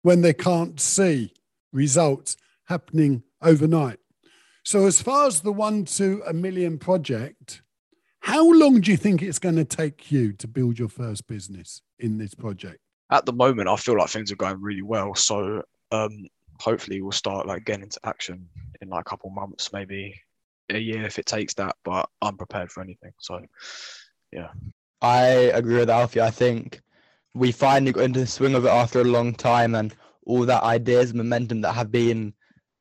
when 0.02 0.22
they 0.22 0.34
can't 0.34 0.80
see 0.80 1.34
results 1.72 2.36
happening 2.66 3.24
overnight. 3.42 4.00
So, 4.64 4.86
as 4.86 5.02
far 5.02 5.28
as 5.28 5.42
the 5.42 5.52
one 5.52 5.86
to 5.86 6.22
a 6.28 6.34
million 6.34 6.78
project, 6.78 7.62
how 8.20 8.52
long 8.52 8.82
do 8.82 8.92
you 8.92 8.98
think 8.98 9.22
it's 9.22 9.40
going 9.40 9.56
to 9.56 9.66
take 9.66 10.12
you 10.12 10.34
to 10.34 10.48
build 10.48 10.78
your 10.78 10.90
first 10.90 11.26
business 11.28 11.82
in 12.00 12.18
this 12.18 12.36
project? 12.36 12.80
At 13.10 13.26
the 13.26 13.34
moment, 13.34 13.70
I 13.70 13.76
feel 13.78 13.98
like 13.98 14.10
things 14.10 14.32
are 14.32 14.36
going 14.36 14.62
really 14.62 14.82
well. 14.82 15.16
So, 15.16 15.64
um, 15.92 16.28
hopefully, 16.60 17.02
we'll 17.02 17.14
start 17.14 17.48
like 17.48 17.66
getting 17.66 17.84
into 17.84 18.00
action 18.04 18.50
in 18.82 18.90
like 18.90 19.02
a 19.08 19.10
couple 19.10 19.30
months, 19.30 19.72
maybe 19.72 20.22
a 20.70 20.78
year 20.78 21.06
if 21.06 21.18
it 21.18 21.26
takes 21.26 21.54
that. 21.56 21.78
But 21.84 22.10
I'm 22.22 22.38
prepared 22.38 22.72
for 22.72 22.84
anything. 22.84 23.14
So, 23.20 23.42
yeah. 24.32 24.50
I 25.02 25.26
agree 25.54 25.78
with 25.78 25.90
Alfie. 25.90 26.22
I 26.22 26.32
think 26.32 26.82
we 27.34 27.52
finally 27.52 27.92
got 27.92 28.04
into 28.04 28.20
the 28.22 28.28
swing 28.28 28.56
of 28.56 28.66
it 28.66 28.70
after 28.70 29.02
a 29.02 29.06
long 29.06 29.34
time, 29.34 29.76
and 29.76 29.96
all 30.26 30.46
that 30.46 30.64
ideas, 30.64 31.14
momentum 31.14 31.62
that 31.62 31.74
have 31.74 31.92
been 31.92 32.34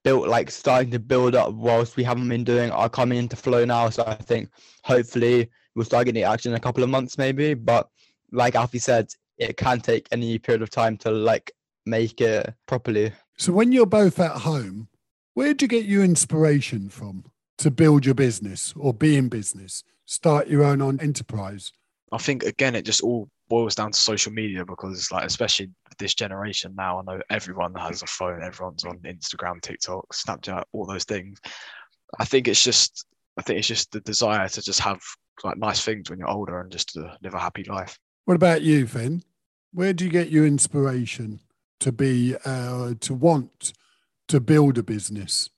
built, 0.04 0.28
like 0.28 0.50
starting 0.50 0.90
to 0.90 0.98
build 0.98 1.34
up 1.34 1.52
whilst 1.54 1.96
we 1.96 2.04
haven't 2.04 2.28
been 2.28 2.44
doing, 2.44 2.70
are 2.70 2.88
coming 2.88 3.18
into 3.18 3.36
flow 3.36 3.64
now. 3.64 3.90
So 3.90 4.04
I 4.06 4.14
think 4.14 4.48
hopefully 4.84 5.48
we'll 5.74 5.84
start 5.84 6.06
getting 6.06 6.24
action 6.24 6.52
in 6.52 6.56
a 6.56 6.60
couple 6.60 6.82
of 6.82 6.90
months, 6.90 7.18
maybe. 7.18 7.54
But 7.54 7.88
like 8.32 8.54
Alfie 8.54 8.78
said, 8.78 9.12
it 9.38 9.56
can 9.56 9.80
take 9.80 10.08
any 10.12 10.38
period 10.38 10.62
of 10.62 10.70
time 10.70 10.96
to 10.98 11.10
like 11.10 11.52
make 11.86 12.20
it 12.20 12.52
properly. 12.66 13.12
So 13.36 13.52
when 13.52 13.72
you're 13.72 13.86
both 13.86 14.18
at 14.18 14.38
home, 14.38 14.88
where 15.34 15.54
do 15.54 15.64
you 15.64 15.68
get 15.68 15.84
your 15.84 16.04
inspiration 16.04 16.88
from 16.88 17.24
to 17.58 17.70
build 17.70 18.04
your 18.04 18.14
business 18.14 18.74
or 18.76 18.92
be 18.92 19.16
in 19.16 19.28
business, 19.28 19.84
start 20.04 20.48
your 20.48 20.64
own 20.64 20.82
enterprise? 21.00 21.72
I 22.12 22.18
think 22.18 22.42
again, 22.42 22.74
it 22.74 22.82
just 22.82 23.02
all 23.02 23.28
boils 23.48 23.74
down 23.74 23.92
to 23.92 23.98
social 23.98 24.32
media 24.32 24.64
because, 24.64 24.98
it's 24.98 25.12
like, 25.12 25.24
especially 25.24 25.70
this 25.98 26.14
generation 26.14 26.74
now, 26.76 27.00
I 27.00 27.02
know 27.02 27.20
everyone 27.30 27.74
has 27.74 28.02
a 28.02 28.06
phone, 28.06 28.42
everyone's 28.42 28.84
on 28.84 28.98
Instagram, 28.98 29.60
TikTok, 29.60 30.06
Snapchat, 30.12 30.64
all 30.72 30.86
those 30.86 31.04
things. 31.04 31.38
I 32.18 32.24
think 32.24 32.48
it's 32.48 32.62
just, 32.62 33.06
I 33.38 33.42
think 33.42 33.58
it's 33.58 33.68
just 33.68 33.92
the 33.92 34.00
desire 34.00 34.48
to 34.48 34.62
just 34.62 34.80
have 34.80 35.00
like 35.44 35.56
nice 35.56 35.84
things 35.84 36.10
when 36.10 36.18
you're 36.18 36.30
older 36.30 36.60
and 36.60 36.70
just 36.70 36.90
to 36.90 37.16
live 37.22 37.34
a 37.34 37.38
happy 37.38 37.64
life. 37.64 37.98
What 38.24 38.34
about 38.34 38.62
you, 38.62 38.86
Finn? 38.86 39.22
Where 39.72 39.92
do 39.92 40.04
you 40.04 40.10
get 40.10 40.30
your 40.30 40.46
inspiration 40.46 41.40
to 41.80 41.92
be, 41.92 42.36
uh, 42.44 42.94
to 43.00 43.14
want 43.14 43.72
to 44.28 44.40
build 44.40 44.78
a 44.78 44.82
business? 44.82 45.48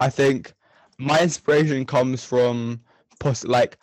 I 0.00 0.10
think 0.10 0.52
my 0.98 1.20
inspiration 1.20 1.86
comes 1.86 2.24
from 2.24 2.80
poss- 3.20 3.44
like 3.44 3.78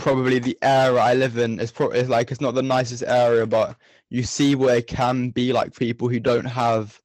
probably 0.00 0.38
the 0.38 0.58
area 0.62 0.98
I 0.98 1.14
live 1.14 1.36
in 1.36 1.60
is 1.60 1.70
probably 1.70 2.02
like 2.04 2.30
it's 2.30 2.40
not 2.40 2.54
the 2.54 2.62
nicest 2.62 3.02
area, 3.02 3.46
but 3.46 3.76
you 4.08 4.22
see 4.22 4.54
where 4.54 4.76
it 4.76 4.86
can 4.86 5.30
be 5.30 5.52
like 5.52 5.76
people 5.76 6.08
who 6.08 6.18
don't 6.18 6.46
have 6.46 7.00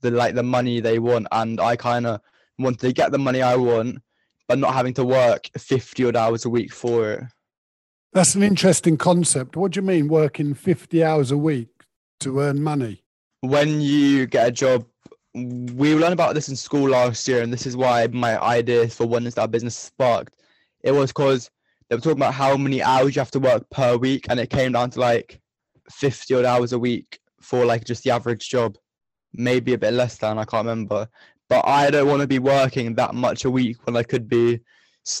the 0.00 0.10
like 0.10 0.34
the 0.34 0.42
money 0.42 0.80
they 0.80 0.98
want, 0.98 1.28
and 1.32 1.60
I 1.60 1.76
kind 1.76 2.06
of 2.06 2.20
want 2.58 2.80
to 2.80 2.92
get 2.92 3.12
the 3.12 3.18
money 3.18 3.40
I 3.40 3.56
want, 3.56 3.98
but 4.48 4.58
not 4.58 4.74
having 4.74 4.94
to 4.94 5.04
work 5.04 5.48
fifty 5.56 6.04
odd 6.04 6.16
hours 6.16 6.44
a 6.44 6.50
week 6.50 6.72
for 6.72 7.12
it. 7.12 7.24
That's 8.12 8.34
an 8.34 8.42
interesting 8.42 8.96
concept. 8.96 9.56
What 9.56 9.72
do 9.72 9.80
you 9.80 9.86
mean 9.86 10.08
working 10.08 10.52
fifty 10.54 11.04
hours 11.04 11.30
a 11.30 11.38
week 11.38 11.68
to 12.20 12.40
earn 12.40 12.62
money? 12.62 13.04
When 13.42 13.80
you 13.80 14.26
get 14.26 14.48
a 14.48 14.50
job, 14.50 14.84
we 15.34 15.94
learned 15.94 16.12
about 16.12 16.34
this 16.34 16.48
in 16.48 16.56
school 16.56 16.90
last 16.90 17.26
year, 17.28 17.42
and 17.42 17.52
this 17.52 17.64
is 17.64 17.76
why 17.76 18.08
my 18.08 18.42
idea 18.42 18.88
for 18.88 19.06
one 19.06 19.26
is 19.26 19.36
that 19.36 19.52
business 19.52 19.76
sparked. 19.76 20.34
It 20.82 20.92
was 20.92 21.10
because 21.10 21.50
they 21.90 21.96
were 21.96 22.00
talking 22.00 22.18
about 22.18 22.34
how 22.34 22.56
many 22.56 22.80
hours 22.82 23.16
you 23.16 23.20
have 23.20 23.32
to 23.32 23.40
work 23.40 23.68
per 23.70 23.96
week, 23.96 24.26
and 24.30 24.38
it 24.38 24.48
came 24.48 24.72
down 24.72 24.90
to 24.90 25.00
like 25.00 25.40
50 25.90 26.36
odd 26.36 26.44
hours 26.44 26.72
a 26.72 26.78
week 26.78 27.18
for 27.42 27.64
like 27.64 27.84
just 27.84 28.04
the 28.04 28.12
average 28.12 28.48
job, 28.48 28.78
maybe 29.34 29.74
a 29.74 29.78
bit 29.78 29.92
less 29.92 30.16
than 30.16 30.38
I 30.38 30.44
can't 30.44 30.66
remember. 30.66 31.08
But 31.48 31.66
I 31.66 31.90
don't 31.90 32.06
want 32.06 32.20
to 32.20 32.28
be 32.28 32.38
working 32.38 32.94
that 32.94 33.12
much 33.12 33.44
a 33.44 33.50
week 33.50 33.84
when 33.84 33.96
I 33.96 34.04
could 34.04 34.28
be 34.28 34.60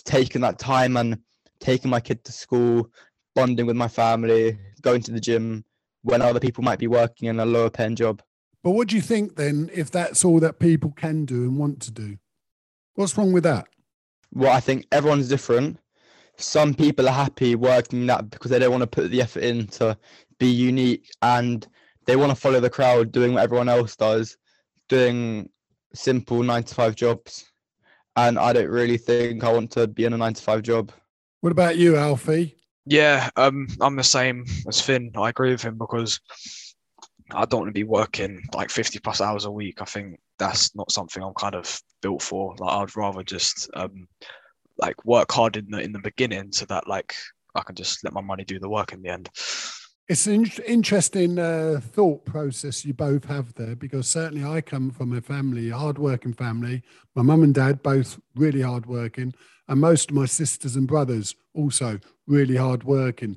taking 0.04 0.42
that 0.42 0.60
time 0.60 0.96
and 0.96 1.18
taking 1.58 1.90
my 1.90 1.98
kid 1.98 2.22
to 2.24 2.32
school, 2.32 2.88
bonding 3.34 3.66
with 3.66 3.76
my 3.76 3.88
family, 3.88 4.56
going 4.80 5.02
to 5.02 5.10
the 5.10 5.20
gym 5.20 5.64
when 6.02 6.22
other 6.22 6.38
people 6.38 6.62
might 6.62 6.78
be 6.78 6.86
working 6.86 7.28
in 7.28 7.40
a 7.40 7.44
lower 7.44 7.68
paying 7.68 7.96
job. 7.96 8.22
But 8.62 8.70
what 8.72 8.88
do 8.88 8.94
you 8.94 9.02
think 9.02 9.34
then 9.34 9.70
if 9.74 9.90
that's 9.90 10.24
all 10.24 10.38
that 10.38 10.60
people 10.60 10.92
can 10.92 11.24
do 11.24 11.42
and 11.42 11.58
want 11.58 11.82
to 11.82 11.90
do? 11.90 12.18
What's 12.94 13.18
wrong 13.18 13.32
with 13.32 13.42
that? 13.42 13.66
Well, 14.32 14.52
I 14.52 14.60
think 14.60 14.86
everyone's 14.92 15.28
different 15.28 15.80
some 16.40 16.74
people 16.74 17.08
are 17.08 17.14
happy 17.14 17.54
working 17.54 18.06
that 18.06 18.30
because 18.30 18.50
they 18.50 18.58
don't 18.58 18.70
want 18.70 18.82
to 18.82 18.86
put 18.86 19.10
the 19.10 19.22
effort 19.22 19.42
in 19.42 19.66
to 19.68 19.96
be 20.38 20.46
unique 20.46 21.10
and 21.22 21.66
they 22.06 22.16
want 22.16 22.30
to 22.30 22.36
follow 22.36 22.60
the 22.60 22.70
crowd 22.70 23.12
doing 23.12 23.34
what 23.34 23.42
everyone 23.42 23.68
else 23.68 23.96
does, 23.96 24.36
doing 24.88 25.48
simple 25.94 26.42
nine 26.42 26.64
to 26.64 26.74
five 26.74 26.94
jobs. 26.94 27.50
And 28.16 28.38
I 28.38 28.52
don't 28.52 28.68
really 28.68 28.96
think 28.96 29.44
I 29.44 29.52
want 29.52 29.70
to 29.72 29.86
be 29.86 30.04
in 30.04 30.12
a 30.12 30.16
nine 30.18 30.34
to 30.34 30.42
five 30.42 30.62
job. 30.62 30.92
What 31.40 31.52
about 31.52 31.76
you, 31.76 31.96
Alfie? 31.96 32.56
Yeah, 32.86 33.30
um, 33.36 33.68
I'm 33.80 33.96
the 33.96 34.02
same 34.02 34.44
as 34.66 34.80
Finn. 34.80 35.12
I 35.16 35.28
agree 35.28 35.52
with 35.52 35.62
him 35.62 35.78
because 35.78 36.20
I 37.32 37.44
don't 37.44 37.60
want 37.60 37.68
to 37.68 37.78
be 37.78 37.84
working 37.84 38.42
like 38.54 38.70
50 38.70 38.98
plus 38.98 39.20
hours 39.20 39.44
a 39.44 39.50
week. 39.50 39.80
I 39.80 39.84
think 39.84 40.18
that's 40.38 40.74
not 40.74 40.90
something 40.90 41.22
I'm 41.22 41.34
kind 41.34 41.54
of 41.54 41.80
built 42.02 42.22
for. 42.22 42.54
Like 42.58 42.72
I'd 42.72 42.96
rather 42.96 43.22
just 43.22 43.70
um, 43.74 44.08
like 44.80 45.04
work 45.04 45.30
hard 45.32 45.56
in 45.56 45.70
the 45.70 45.80
in 45.80 45.92
the 45.92 45.98
beginning 45.98 46.52
so 46.52 46.64
that 46.66 46.88
like 46.88 47.14
I 47.54 47.62
can 47.62 47.74
just 47.74 48.04
let 48.04 48.12
my 48.12 48.20
money 48.20 48.44
do 48.44 48.58
the 48.58 48.68
work 48.68 48.92
in 48.92 49.02
the 49.02 49.10
end. 49.10 49.28
It's 50.08 50.26
an 50.26 50.34
in- 50.34 50.64
interesting 50.66 51.38
uh, 51.38 51.80
thought 51.80 52.24
process 52.24 52.84
you 52.84 52.92
both 52.92 53.24
have 53.26 53.54
there 53.54 53.76
because 53.76 54.08
certainly 54.08 54.44
I 54.44 54.60
come 54.60 54.90
from 54.90 55.16
a 55.16 55.20
family, 55.20 55.70
hardworking 55.70 56.32
family. 56.32 56.82
My 57.14 57.22
mum 57.22 57.44
and 57.44 57.54
dad 57.54 57.82
both 57.82 58.18
really 58.34 58.62
hardworking, 58.62 59.32
and 59.68 59.80
most 59.80 60.10
of 60.10 60.16
my 60.16 60.26
sisters 60.26 60.76
and 60.76 60.88
brothers 60.88 61.34
also 61.54 62.00
really 62.26 62.56
hardworking. 62.56 63.36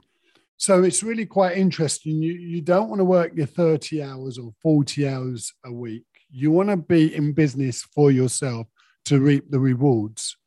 So 0.57 0.83
it's 0.83 1.03
really 1.03 1.25
quite 1.25 1.57
interesting. 1.57 2.21
You 2.21 2.33
you 2.33 2.62
don't 2.62 2.89
want 2.89 3.00
to 3.00 3.05
work 3.05 3.33
your 3.35 3.47
30 3.47 4.01
hours 4.01 4.38
or 4.38 4.51
40 4.62 5.07
hours 5.07 5.53
a 5.65 5.71
week. 5.71 6.05
You 6.31 6.51
want 6.51 6.69
to 6.69 6.77
be 6.77 7.13
in 7.13 7.33
business 7.33 7.83
for 7.83 8.09
yourself 8.12 8.67
to 9.05 9.19
reap 9.19 9.51
the 9.51 9.59
rewards. 9.59 10.38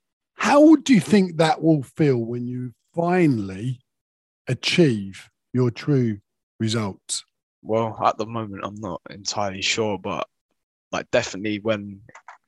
How 0.46 0.76
do 0.76 0.94
you 0.94 1.00
think 1.00 1.38
that 1.38 1.60
will 1.60 1.82
feel 1.82 2.18
when 2.18 2.46
you 2.46 2.72
finally 2.94 3.80
achieve 4.46 5.28
your 5.52 5.72
true 5.72 6.20
results? 6.60 7.24
Well, 7.62 7.98
at 8.04 8.16
the 8.16 8.26
moment, 8.26 8.60
I'm 8.62 8.76
not 8.76 9.00
entirely 9.10 9.60
sure, 9.60 9.98
but 9.98 10.28
like 10.92 11.10
definitely 11.10 11.58
when, 11.58 12.00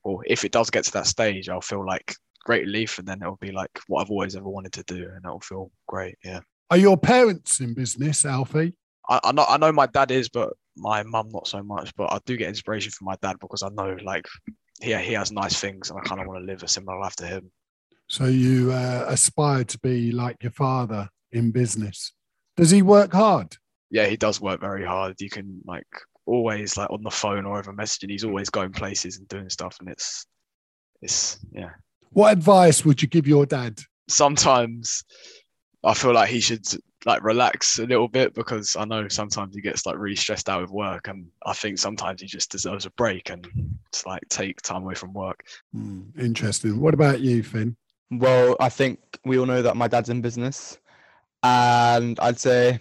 or 0.03 0.23
if 0.25 0.45
it 0.45 0.53
does 0.53 0.69
get 0.69 0.85
to 0.85 0.93
that 0.93 1.07
stage, 1.07 1.49
I'll 1.49 1.59
feel 1.59 1.85
like 1.85 2.15
great 2.45 2.67
relief, 2.67 2.99
and 2.99 3.05
then 3.05 3.21
it'll 3.21 3.35
be 3.35 3.51
like 3.51 3.77
what 3.87 3.99
I've 4.01 4.11
always 4.11 4.37
ever 4.37 4.47
wanted 4.47 4.71
to 4.73 4.83
do, 4.83 5.03
and 5.03 5.25
it'll 5.25 5.41
feel 5.41 5.69
great. 5.85 6.15
Yeah. 6.23 6.39
Are 6.71 6.77
your 6.77 6.97
parents 6.97 7.59
in 7.59 7.73
business, 7.73 8.23
Alfie? 8.23 8.77
I, 9.09 9.19
I 9.25 9.31
know 9.33 9.43
I 9.43 9.57
know 9.57 9.73
my 9.73 9.87
dad 9.87 10.11
is, 10.11 10.29
but 10.29 10.53
my 10.77 11.03
mum 11.03 11.27
not 11.33 11.47
so 11.47 11.61
much. 11.61 11.93
But 11.97 12.13
I 12.13 12.19
do 12.25 12.37
get 12.37 12.47
inspiration 12.47 12.91
from 12.91 13.07
my 13.07 13.17
dad 13.21 13.35
because 13.41 13.61
I 13.61 13.67
know 13.73 13.97
like 14.05 14.25
he 14.81 14.95
he 14.95 15.13
has 15.15 15.33
nice 15.33 15.59
things, 15.59 15.89
and 15.89 15.99
I 15.99 16.03
kind 16.03 16.21
of 16.21 16.27
want 16.27 16.39
to 16.39 16.45
live 16.45 16.63
a 16.63 16.67
similar 16.69 16.97
life 16.97 17.17
to 17.17 17.27
him. 17.27 17.51
So 18.09 18.25
you 18.25 18.71
uh, 18.71 19.05
aspire 19.07 19.63
to 19.63 19.79
be 19.79 20.11
like 20.11 20.37
your 20.41 20.51
father 20.51 21.09
in 21.31 21.51
business. 21.51 22.13
Does 22.57 22.71
he 22.71 22.81
work 22.81 23.13
hard? 23.13 23.55
Yeah, 23.91 24.07
he 24.07 24.17
does 24.17 24.41
work 24.41 24.59
very 24.59 24.85
hard. 24.85 25.21
You 25.21 25.29
can 25.29 25.61
like 25.65 25.87
always 26.25 26.75
like 26.75 26.89
on 26.89 27.03
the 27.03 27.11
phone 27.11 27.45
or 27.45 27.59
over 27.59 27.71
messaging. 27.71 28.09
He's 28.09 28.23
always 28.23 28.49
going 28.49 28.71
places 28.71 29.17
and 29.17 29.27
doing 29.27 29.49
stuff, 29.49 29.77
and 29.79 29.89
it's 29.89 30.25
it's 31.01 31.39
yeah. 31.51 31.69
What 32.11 32.33
advice 32.33 32.83
would 32.83 33.01
you 33.01 33.07
give 33.07 33.27
your 33.27 33.45
dad? 33.45 33.79
Sometimes 34.07 35.03
I 35.83 35.93
feel 35.93 36.13
like 36.13 36.29
he 36.29 36.39
should 36.39 36.65
like 37.05 37.23
relax 37.23 37.79
a 37.79 37.85
little 37.85 38.07
bit 38.07 38.33
because 38.33 38.75
I 38.75 38.85
know 38.85 39.07
sometimes 39.07 39.55
he 39.55 39.61
gets 39.61 39.85
like 39.85 39.97
really 39.97 40.15
stressed 40.15 40.49
out 40.49 40.61
with 40.61 40.71
work, 40.71 41.07
and 41.07 41.27
I 41.45 41.53
think 41.53 41.77
sometimes 41.77 42.21
he 42.21 42.27
just 42.27 42.51
deserves 42.51 42.87
a 42.87 42.91
break 42.91 43.29
and 43.29 43.47
just 43.93 44.07
like 44.07 44.23
take 44.29 44.61
time 44.63 44.81
away 44.81 44.95
from 44.95 45.13
work. 45.13 45.45
Hmm, 45.73 46.01
interesting. 46.19 46.79
What 46.79 46.95
about 46.95 47.21
you, 47.21 47.43
Finn? 47.43 47.77
Well, 48.11 48.55
I 48.59 48.69
think 48.69 48.99
we 49.23 49.37
all 49.37 49.45
know 49.45 49.61
that 49.61 49.77
my 49.77 49.87
dad's 49.87 50.09
in 50.09 50.21
business, 50.21 50.79
and 51.43 52.19
I'd 52.19 52.39
say, 52.39 52.79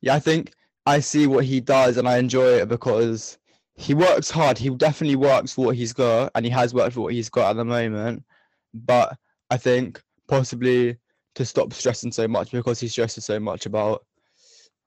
yeah, 0.00 0.14
I 0.14 0.18
think 0.18 0.52
I 0.86 1.00
see 1.00 1.26
what 1.26 1.44
he 1.44 1.60
does 1.60 1.96
and 1.96 2.08
I 2.08 2.18
enjoy 2.18 2.60
it 2.60 2.68
because 2.68 3.38
he 3.74 3.92
works 3.92 4.30
hard. 4.30 4.56
He 4.56 4.70
definitely 4.70 5.16
works 5.16 5.52
for 5.52 5.66
what 5.66 5.76
he's 5.76 5.92
got, 5.92 6.32
and 6.34 6.44
he 6.44 6.50
has 6.50 6.72
worked 6.72 6.94
for 6.94 7.02
what 7.02 7.12
he's 7.12 7.28
got 7.28 7.50
at 7.50 7.56
the 7.56 7.64
moment. 7.64 8.24
But 8.72 9.16
I 9.50 9.56
think 9.56 10.02
possibly 10.28 10.96
to 11.34 11.44
stop 11.44 11.72
stressing 11.72 12.12
so 12.12 12.26
much 12.26 12.50
because 12.50 12.80
he 12.80 12.88
stresses 12.88 13.24
so 13.24 13.38
much 13.38 13.66
about 13.66 14.04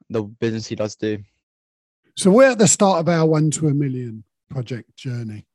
the 0.10 0.24
business 0.24 0.68
he 0.68 0.76
does 0.76 0.96
do. 0.96 1.20
So 2.18 2.32
we're 2.32 2.52
at 2.52 2.60
the 2.60 2.68
start 2.68 3.00
of 3.00 3.08
our 3.08 3.26
one 3.26 3.52
to 3.52 3.68
a 3.68 3.74
million 3.74 4.24
project 4.50 4.96
journey. 4.98 5.46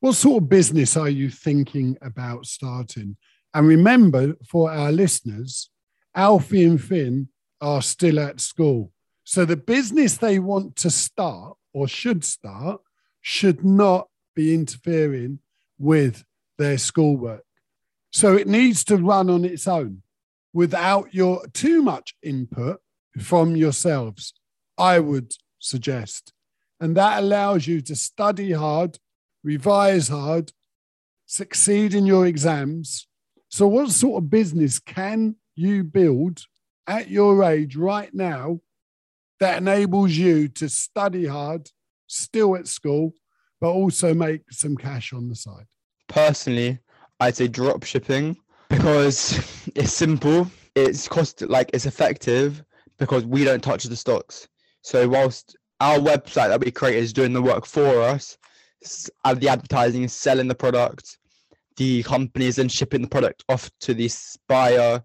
What 0.00 0.14
sort 0.14 0.42
of 0.42 0.48
business 0.48 0.96
are 0.96 1.08
you 1.08 1.30
thinking 1.30 1.96
about 2.02 2.44
starting? 2.44 3.16
And 3.56 3.66
remember, 3.66 4.34
for 4.46 4.70
our 4.70 4.92
listeners, 4.92 5.70
Alfie 6.14 6.62
and 6.62 6.78
Finn 6.78 7.28
are 7.58 7.80
still 7.80 8.20
at 8.20 8.38
school. 8.38 8.92
So 9.24 9.46
the 9.46 9.56
business 9.56 10.18
they 10.18 10.38
want 10.38 10.76
to 10.76 10.90
start 10.90 11.56
or 11.72 11.88
should 11.88 12.22
start 12.22 12.82
should 13.22 13.64
not 13.64 14.08
be 14.34 14.52
interfering 14.52 15.38
with 15.78 16.22
their 16.58 16.76
schoolwork. 16.76 17.46
So 18.12 18.36
it 18.36 18.46
needs 18.46 18.84
to 18.84 18.98
run 18.98 19.30
on 19.30 19.46
its 19.46 19.66
own 19.66 20.02
without 20.52 21.14
your 21.14 21.46
too 21.54 21.80
much 21.80 22.14
input 22.22 22.82
from 23.18 23.56
yourselves, 23.56 24.34
I 24.76 24.98
would 24.98 25.32
suggest. 25.60 26.34
And 26.78 26.94
that 26.98 27.20
allows 27.20 27.66
you 27.66 27.80
to 27.80 27.96
study 27.96 28.52
hard, 28.52 28.98
revise 29.42 30.08
hard, 30.08 30.52
succeed 31.24 31.94
in 31.94 32.04
your 32.04 32.26
exams. 32.26 33.06
So, 33.56 33.66
what 33.66 33.88
sort 33.88 34.22
of 34.22 34.28
business 34.28 34.78
can 34.78 35.36
you 35.54 35.82
build 35.82 36.42
at 36.86 37.08
your 37.08 37.42
age 37.42 37.74
right 37.74 38.12
now 38.12 38.60
that 39.40 39.56
enables 39.56 40.12
you 40.12 40.48
to 40.48 40.68
study 40.68 41.24
hard, 41.24 41.70
still 42.06 42.54
at 42.56 42.68
school, 42.68 43.14
but 43.58 43.70
also 43.70 44.12
make 44.12 44.42
some 44.52 44.76
cash 44.76 45.14
on 45.14 45.30
the 45.30 45.34
side? 45.34 45.64
Personally, 46.06 46.80
I'd 47.18 47.36
say 47.36 47.48
drop 47.48 47.84
shipping 47.84 48.36
because 48.68 49.38
it's 49.74 49.94
simple, 49.94 50.50
it's 50.74 51.08
cost 51.08 51.40
like 51.40 51.70
it's 51.72 51.86
effective 51.86 52.62
because 52.98 53.24
we 53.24 53.42
don't 53.42 53.64
touch 53.64 53.84
the 53.84 53.96
stocks. 53.96 54.48
So 54.82 55.08
whilst 55.08 55.56
our 55.80 55.96
website 55.96 56.50
that 56.50 56.60
we 56.60 56.70
create 56.70 56.96
is 56.96 57.10
doing 57.10 57.32
the 57.32 57.40
work 57.40 57.64
for 57.64 58.02
us, 58.02 58.36
the 58.82 59.48
advertising 59.48 60.02
is 60.02 60.12
selling 60.12 60.46
the 60.46 60.54
product, 60.54 61.16
the 61.76 62.02
company 62.02 62.46
is 62.46 62.56
then 62.56 62.68
shipping 62.68 63.02
the 63.02 63.08
product 63.08 63.44
off 63.48 63.70
to 63.80 63.94
the 63.94 64.10
buyer, 64.48 65.02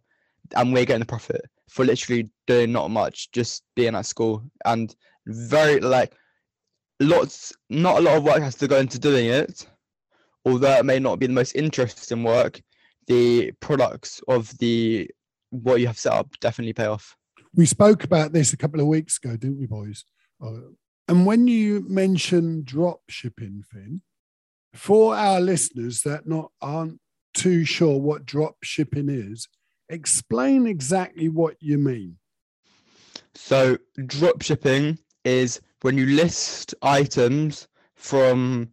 and 0.55 0.73
we're 0.73 0.85
getting 0.85 1.01
the 1.01 1.05
profit 1.05 1.41
for 1.69 1.85
literally 1.85 2.29
doing 2.47 2.71
not 2.71 2.89
much, 2.89 3.31
just 3.31 3.63
being 3.75 3.95
at 3.95 4.05
school 4.05 4.43
and 4.65 4.95
very 5.25 5.79
like 5.79 6.13
lots, 6.99 7.53
not 7.69 7.97
a 7.97 8.01
lot 8.01 8.17
of 8.17 8.23
work 8.23 8.41
has 8.41 8.55
to 8.55 8.67
go 8.67 8.77
into 8.77 8.99
doing 8.99 9.27
it. 9.27 9.67
Although 10.45 10.77
it 10.77 10.85
may 10.85 10.99
not 10.99 11.19
be 11.19 11.27
the 11.27 11.33
most 11.33 11.55
interesting 11.55 12.23
work, 12.23 12.61
the 13.07 13.51
products 13.59 14.21
of 14.27 14.57
the 14.57 15.09
what 15.51 15.79
you 15.79 15.87
have 15.87 15.99
set 15.99 16.13
up 16.13 16.39
definitely 16.39 16.73
pay 16.73 16.85
off. 16.85 17.15
We 17.53 17.65
spoke 17.65 18.03
about 18.03 18.31
this 18.31 18.53
a 18.53 18.57
couple 18.57 18.79
of 18.79 18.87
weeks 18.87 19.17
ago, 19.17 19.35
didn't 19.35 19.59
we, 19.59 19.67
boys? 19.67 20.05
Uh, 20.43 20.71
and 21.07 21.25
when 21.25 21.47
you 21.47 21.85
mention 21.87 22.63
drop 22.63 23.01
shipping, 23.09 23.63
Finn, 23.69 24.01
for 24.73 25.15
our 25.15 25.39
listeners 25.39 26.01
that 26.01 26.27
not 26.27 26.51
aren't 26.61 26.99
too 27.33 27.65
sure 27.65 27.99
what 27.99 28.25
drop 28.25 28.55
shipping 28.63 29.09
is, 29.09 29.47
explain 29.89 30.67
exactly 30.67 31.29
what 31.29 31.55
you 31.59 31.77
mean. 31.77 32.17
So, 33.33 33.77
drop 34.05 34.41
shipping 34.41 34.97
is 35.23 35.61
when 35.81 35.97
you 35.97 36.05
list 36.07 36.75
items 36.81 37.67
from 37.95 38.69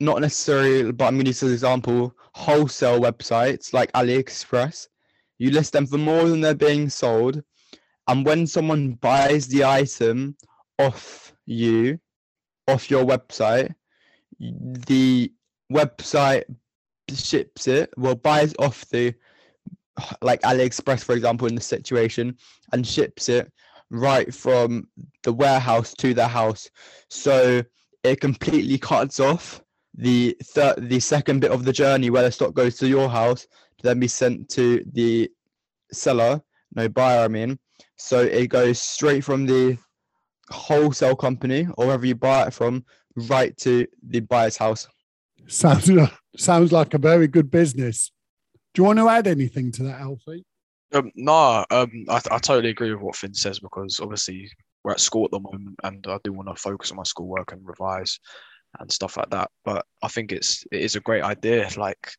not 0.00 0.20
necessarily, 0.20 0.90
but 0.92 1.06
I'm 1.06 1.14
going 1.14 1.24
to 1.24 1.30
use 1.30 1.42
an 1.42 1.52
example, 1.52 2.14
wholesale 2.34 3.00
websites 3.00 3.72
like 3.72 3.92
AliExpress 3.92 4.88
you 5.42 5.50
list 5.50 5.72
them 5.72 5.88
for 5.88 5.98
more 5.98 6.28
than 6.28 6.40
they're 6.40 6.54
being 6.54 6.88
sold. 6.88 7.42
And 8.06 8.24
when 8.24 8.46
someone 8.46 8.92
buys 8.92 9.48
the 9.48 9.64
item 9.64 10.36
off 10.78 11.34
you, 11.46 11.98
off 12.68 12.88
your 12.88 13.04
website, 13.04 13.74
the 14.42 15.32
website 15.72 16.44
ships 17.12 17.68
it, 17.68 17.92
well, 17.96 18.14
buys 18.14 18.54
off 18.58 18.84
the, 18.90 19.14
like 20.20 20.42
AliExpress, 20.42 21.04
for 21.04 21.14
example, 21.14 21.46
in 21.46 21.54
the 21.54 21.60
situation, 21.60 22.36
and 22.72 22.86
ships 22.86 23.28
it 23.28 23.50
right 23.90 24.34
from 24.34 24.88
the 25.22 25.32
warehouse 25.32 25.94
to 25.94 26.14
the 26.14 26.26
house. 26.26 26.68
So 27.08 27.62
it 28.02 28.20
completely 28.20 28.78
cuts 28.78 29.20
off 29.20 29.62
the 29.94 30.36
third, 30.42 30.88
the 30.88 30.98
second 30.98 31.40
bit 31.40 31.50
of 31.50 31.64
the 31.64 31.72
journey 31.72 32.10
where 32.10 32.22
the 32.22 32.32
stock 32.32 32.54
goes 32.54 32.76
to 32.78 32.88
your 32.88 33.08
house 33.08 33.42
to 33.42 33.82
then 33.82 34.00
be 34.00 34.08
sent 34.08 34.48
to 34.50 34.82
the 34.92 35.30
seller, 35.92 36.40
no 36.74 36.88
buyer, 36.88 37.24
I 37.24 37.28
mean. 37.28 37.58
So 37.96 38.22
it 38.22 38.48
goes 38.48 38.80
straight 38.80 39.22
from 39.22 39.46
the 39.46 39.78
wholesale 40.50 41.16
company 41.16 41.68
or 41.76 41.86
wherever 41.86 42.06
you 42.06 42.14
buy 42.14 42.46
it 42.46 42.54
from 42.54 42.84
right 43.16 43.56
to 43.58 43.86
the 44.06 44.20
buyer's 44.20 44.56
house. 44.56 44.88
Sounds 45.46 45.90
sounds 46.36 46.72
like 46.72 46.94
a 46.94 46.98
very 46.98 47.26
good 47.26 47.50
business. 47.50 48.12
Do 48.74 48.82
you 48.82 48.86
want 48.86 48.98
to 48.98 49.08
add 49.08 49.26
anything 49.26 49.70
to 49.72 49.82
that, 49.84 50.00
Alfie? 50.00 50.44
Um, 50.92 51.10
no, 51.14 51.64
um, 51.70 52.04
I, 52.08 52.16
I 52.30 52.38
totally 52.38 52.70
agree 52.70 52.92
with 52.92 53.02
what 53.02 53.16
Finn 53.16 53.34
says 53.34 53.58
because 53.60 54.00
obviously 54.00 54.50
we're 54.84 54.92
at 54.92 55.00
school 55.00 55.24
at 55.24 55.30
the 55.30 55.40
moment 55.40 55.76
and 55.84 56.06
I 56.06 56.18
do 56.22 56.32
want 56.32 56.48
to 56.48 56.54
focus 56.54 56.90
on 56.90 56.96
my 56.96 57.02
schoolwork 57.02 57.52
and 57.52 57.66
revise 57.66 58.18
and 58.78 58.90
stuff 58.90 59.16
like 59.16 59.30
that. 59.30 59.50
But 59.64 59.86
I 60.02 60.08
think 60.08 60.32
it's 60.32 60.64
it 60.70 60.80
is 60.80 60.96
a 60.96 61.00
great 61.00 61.22
idea. 61.22 61.68
Like 61.76 62.12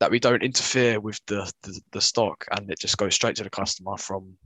that 0.00 0.10
we 0.10 0.18
don't 0.18 0.42
interfere 0.42 0.98
with 0.98 1.20
the, 1.26 1.50
the, 1.62 1.80
the 1.92 2.00
stock 2.00 2.44
and 2.50 2.68
it 2.70 2.78
just 2.80 2.98
goes 2.98 3.14
straight 3.14 3.36
to 3.36 3.44
the 3.44 3.50
customer 3.50 3.96
from 3.96 4.36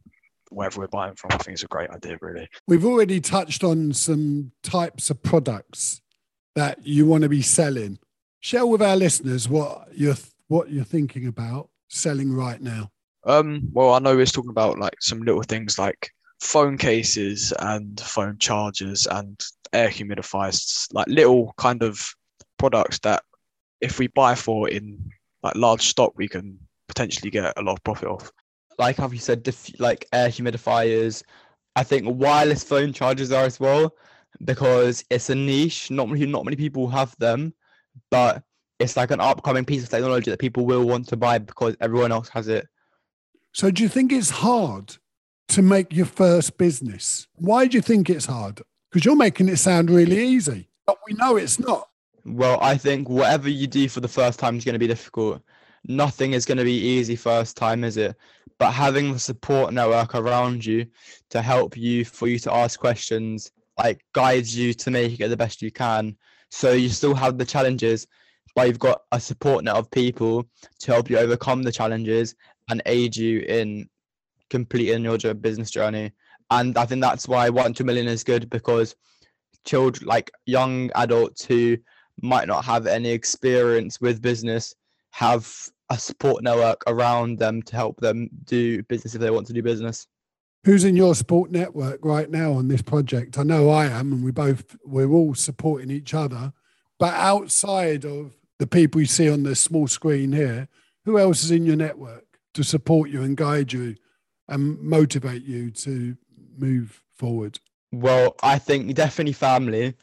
wherever 0.50 0.80
we're 0.80 0.88
buying 0.88 1.14
from. 1.14 1.32
I 1.32 1.38
think 1.38 1.54
it's 1.54 1.62
a 1.62 1.68
great 1.68 1.90
idea, 1.90 2.18
really. 2.20 2.48
We've 2.66 2.84
already 2.84 3.20
touched 3.20 3.64
on 3.64 3.92
some 3.92 4.52
types 4.62 5.10
of 5.10 5.22
products 5.22 6.00
that 6.54 6.84
you 6.86 7.06
want 7.06 7.22
to 7.22 7.28
be 7.28 7.42
selling. 7.42 7.98
Share 8.40 8.66
with 8.66 8.82
our 8.82 8.96
listeners 8.96 9.48
what 9.48 9.88
you're 9.92 10.16
what 10.48 10.70
you're 10.70 10.84
thinking 10.84 11.26
about 11.26 11.68
selling 11.88 12.32
right 12.32 12.60
now. 12.60 12.90
Um, 13.24 13.68
well, 13.72 13.94
I 13.94 13.98
know 13.98 14.14
we're 14.14 14.26
talking 14.26 14.50
about 14.50 14.78
like 14.78 14.94
some 15.00 15.20
little 15.20 15.42
things 15.42 15.78
like 15.78 16.10
phone 16.40 16.78
cases 16.78 17.52
and 17.58 18.00
phone 18.00 18.38
chargers 18.38 19.06
and 19.06 19.40
air 19.72 19.88
humidifiers, 19.88 20.86
like 20.92 21.08
little 21.08 21.52
kind 21.56 21.82
of 21.82 22.14
products 22.58 23.00
that 23.00 23.24
if 23.80 23.98
we 23.98 24.06
buy 24.08 24.34
for 24.34 24.68
in 24.68 25.10
like 25.42 25.56
large 25.56 25.82
stock, 25.82 26.12
we 26.16 26.28
can 26.28 26.58
potentially 26.88 27.30
get 27.30 27.52
a 27.56 27.62
lot 27.62 27.72
of 27.72 27.84
profit 27.84 28.08
off. 28.08 28.30
Like 28.78 28.96
how 28.96 29.10
you 29.10 29.18
said, 29.18 29.42
diff- 29.42 29.78
like 29.80 30.06
air 30.12 30.28
humidifiers. 30.28 31.22
I 31.74 31.82
think 31.82 32.06
wireless 32.06 32.64
phone 32.64 32.92
chargers 32.92 33.32
are 33.32 33.44
as 33.44 33.60
well 33.60 33.94
because 34.44 35.04
it's 35.10 35.30
a 35.30 35.34
niche. 35.34 35.90
Not 35.90 36.08
many, 36.08 36.26
not 36.26 36.44
many 36.44 36.56
people 36.56 36.88
have 36.88 37.14
them, 37.18 37.54
but 38.10 38.42
it's 38.78 38.96
like 38.96 39.10
an 39.10 39.20
upcoming 39.20 39.64
piece 39.64 39.82
of 39.82 39.88
technology 39.88 40.30
that 40.30 40.40
people 40.40 40.66
will 40.66 40.86
want 40.86 41.08
to 41.08 41.16
buy 41.16 41.38
because 41.38 41.76
everyone 41.80 42.12
else 42.12 42.28
has 42.30 42.48
it. 42.48 42.66
So, 43.52 43.70
do 43.70 43.82
you 43.82 43.88
think 43.88 44.12
it's 44.12 44.30
hard 44.30 44.96
to 45.48 45.62
make 45.62 45.94
your 45.94 46.06
first 46.06 46.58
business? 46.58 47.26
Why 47.36 47.66
do 47.66 47.78
you 47.78 47.82
think 47.82 48.10
it's 48.10 48.26
hard? 48.26 48.60
Because 48.90 49.04
you're 49.04 49.16
making 49.16 49.48
it 49.48 49.56
sound 49.56 49.90
really 49.90 50.22
easy, 50.22 50.68
but 50.86 50.98
we 51.06 51.14
know 51.14 51.36
it's 51.36 51.58
not. 51.58 51.88
Well, 52.24 52.58
I 52.60 52.76
think 52.76 53.08
whatever 53.08 53.48
you 53.48 53.66
do 53.66 53.88
for 53.88 54.00
the 54.00 54.08
first 54.08 54.38
time 54.38 54.56
is 54.56 54.64
going 54.64 54.74
to 54.74 54.78
be 54.78 54.88
difficult. 54.88 55.42
Nothing 55.88 56.32
is 56.32 56.44
going 56.44 56.58
to 56.58 56.64
be 56.64 56.78
easy 56.78 57.16
first 57.16 57.56
time, 57.56 57.84
is 57.84 57.96
it? 57.96 58.16
But 58.58 58.72
having 58.72 59.12
the 59.12 59.18
support 59.18 59.72
network 59.72 60.14
around 60.14 60.64
you 60.64 60.86
to 61.30 61.42
help 61.42 61.76
you, 61.76 62.04
for 62.04 62.26
you 62.26 62.38
to 62.40 62.52
ask 62.52 62.80
questions, 62.80 63.52
like 63.78 64.04
guides 64.12 64.56
you 64.56 64.72
to 64.74 64.90
make 64.90 65.20
it 65.20 65.28
the 65.28 65.36
best 65.36 65.62
you 65.62 65.70
can. 65.70 66.16
So 66.50 66.72
you 66.72 66.88
still 66.88 67.14
have 67.14 67.38
the 67.38 67.44
challenges, 67.44 68.06
but 68.54 68.66
you've 68.66 68.78
got 68.78 69.02
a 69.12 69.20
support 69.20 69.64
net 69.64 69.76
of 69.76 69.90
people 69.90 70.46
to 70.80 70.92
help 70.92 71.10
you 71.10 71.18
overcome 71.18 71.62
the 71.62 71.72
challenges 71.72 72.34
and 72.70 72.82
aid 72.86 73.16
you 73.16 73.40
in 73.40 73.88
completing 74.50 75.04
your 75.04 75.34
business 75.34 75.70
journey. 75.70 76.12
And 76.50 76.78
I 76.78 76.86
think 76.86 77.00
that's 77.00 77.28
why 77.28 77.50
one 77.50 77.74
two 77.74 77.84
million 77.84 78.06
is 78.06 78.24
good 78.24 78.48
because 78.50 78.94
children, 79.64 80.06
like 80.06 80.30
young 80.46 80.90
adults 80.94 81.44
who 81.44 81.76
might 82.22 82.48
not 82.48 82.64
have 82.64 82.86
any 82.86 83.10
experience 83.10 84.00
with 84.00 84.22
business, 84.22 84.74
have 85.10 85.52
a 85.90 85.98
support 85.98 86.42
network 86.42 86.82
around 86.86 87.38
them 87.38 87.62
to 87.62 87.76
help 87.76 88.00
them 88.00 88.28
do 88.44 88.82
business 88.84 89.14
if 89.14 89.20
they 89.20 89.30
want 89.30 89.46
to 89.46 89.52
do 89.52 89.62
business. 89.62 90.06
Who's 90.64 90.84
in 90.84 90.96
your 90.96 91.14
support 91.14 91.52
network 91.52 92.04
right 92.04 92.28
now 92.28 92.52
on 92.52 92.68
this 92.68 92.82
project? 92.82 93.38
I 93.38 93.44
know 93.44 93.70
I 93.70 93.86
am, 93.86 94.12
and 94.12 94.24
we 94.24 94.32
both 94.32 94.76
we're 94.84 95.10
all 95.10 95.34
supporting 95.34 95.90
each 95.90 96.12
other. 96.12 96.52
But 96.98 97.14
outside 97.14 98.04
of 98.04 98.34
the 98.58 98.66
people 98.66 99.00
you 99.00 99.06
see 99.06 99.30
on 99.30 99.42
the 99.42 99.54
small 99.54 99.86
screen 99.86 100.32
here, 100.32 100.68
who 101.04 101.18
else 101.18 101.44
is 101.44 101.50
in 101.50 101.66
your 101.66 101.76
network 101.76 102.24
to 102.54 102.64
support 102.64 103.10
you 103.10 103.22
and 103.22 103.36
guide 103.36 103.72
you 103.72 103.94
and 104.48 104.80
motivate 104.80 105.44
you 105.44 105.70
to 105.70 106.16
move 106.58 107.00
forward? 107.14 107.60
Well, 107.92 108.34
I 108.42 108.58
think 108.58 108.92
definitely 108.94 109.34
family 109.34 109.94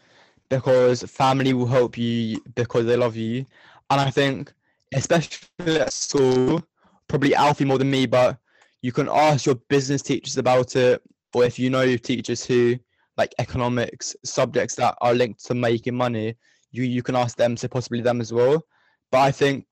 because 0.50 1.04
family 1.04 1.54
will 1.54 1.66
help 1.66 1.98
you 1.98 2.42
because 2.56 2.86
they 2.86 2.96
love 2.96 3.16
you. 3.16 3.46
And 3.90 4.00
I 4.00 4.10
think, 4.10 4.54
especially 4.96 5.80
at 5.80 5.94
school, 5.94 6.64
probably 7.08 7.36
Alfie 7.36 7.66
more 7.66 7.78
than 7.78 7.92
me, 7.92 8.06
but 8.06 8.38
you 8.82 8.92
can 8.92 9.10
ask 9.10 9.46
your 9.46 9.56
business 9.70 10.02
teachers 10.02 10.38
about 10.38 10.76
it. 10.76 11.02
Or 11.34 11.44
if 11.44 11.58
you 11.58 11.70
know 11.70 11.98
teachers 11.98 12.46
who 12.46 12.78
like 13.18 13.34
economics 13.40 14.16
subjects 14.24 14.76
that 14.76 14.96
are 15.02 15.14
linked 15.14 15.44
to 15.46 15.54
making 15.54 15.96
money, 15.96 16.36
you, 16.72 16.84
you 16.84 17.04
can 17.04 17.16
ask 17.16 17.38
them, 17.38 17.58
so 17.58 17.68
possibly 17.68 18.02
them 18.02 18.22
as 18.22 18.34
well. 18.34 18.66
But 19.12 19.22
I 19.22 19.32
think 19.32 19.66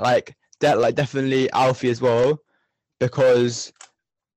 like 0.00 0.36
that, 0.60 0.78
like 0.78 0.94
definitely 0.94 1.50
Alfie 1.52 1.90
as 1.90 2.00
well, 2.00 2.38
because 2.98 3.72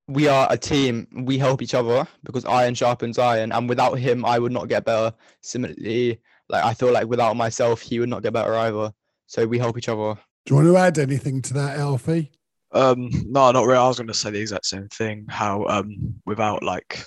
we 0.08 0.28
are 0.28 0.48
a 0.50 0.58
team. 0.58 1.08
We 1.26 1.38
help 1.38 1.62
each 1.62 1.74
other 1.74 2.08
because 2.24 2.45
iron 2.45 2.76
sharpens 2.76 3.17
iron, 3.17 3.52
and 3.52 3.69
without 3.69 3.93
him, 4.00 4.26
I 4.26 4.39
would 4.39 4.52
not 4.52 4.69
get 4.69 4.86
better. 4.86 5.13
Similarly, 5.41 6.19
like 6.50 6.63
I 6.63 6.74
feel 6.74 6.91
like 6.91 7.08
without 7.08 7.36
myself, 7.36 7.82
he 7.82 8.00
would 8.00 8.10
not 8.10 8.24
get 8.24 8.34
better 8.34 8.56
either. 8.56 8.93
So 9.30 9.46
we 9.46 9.60
help 9.60 9.78
each 9.78 9.89
other. 9.89 10.15
Do 10.46 10.50
you 10.50 10.56
want 10.56 10.68
to 10.68 10.78
add 10.78 10.98
anything 10.98 11.44
to 11.44 11.54
that, 11.54 11.78
Alfie? 11.78 12.32
Um, 12.72 13.10
no, 13.28 13.52
not 13.52 13.65
really. 13.65 13.78
I 13.78 13.88
was 13.88 13.98
going 13.98 14.08
to 14.08 14.13
say 14.13 14.32
the 14.32 14.42
exact 14.42 14.65
same 14.65 14.88
thing. 14.88 15.28
How 15.30 15.65
um, 15.68 16.15
without 16.26 16.63
like 16.63 17.06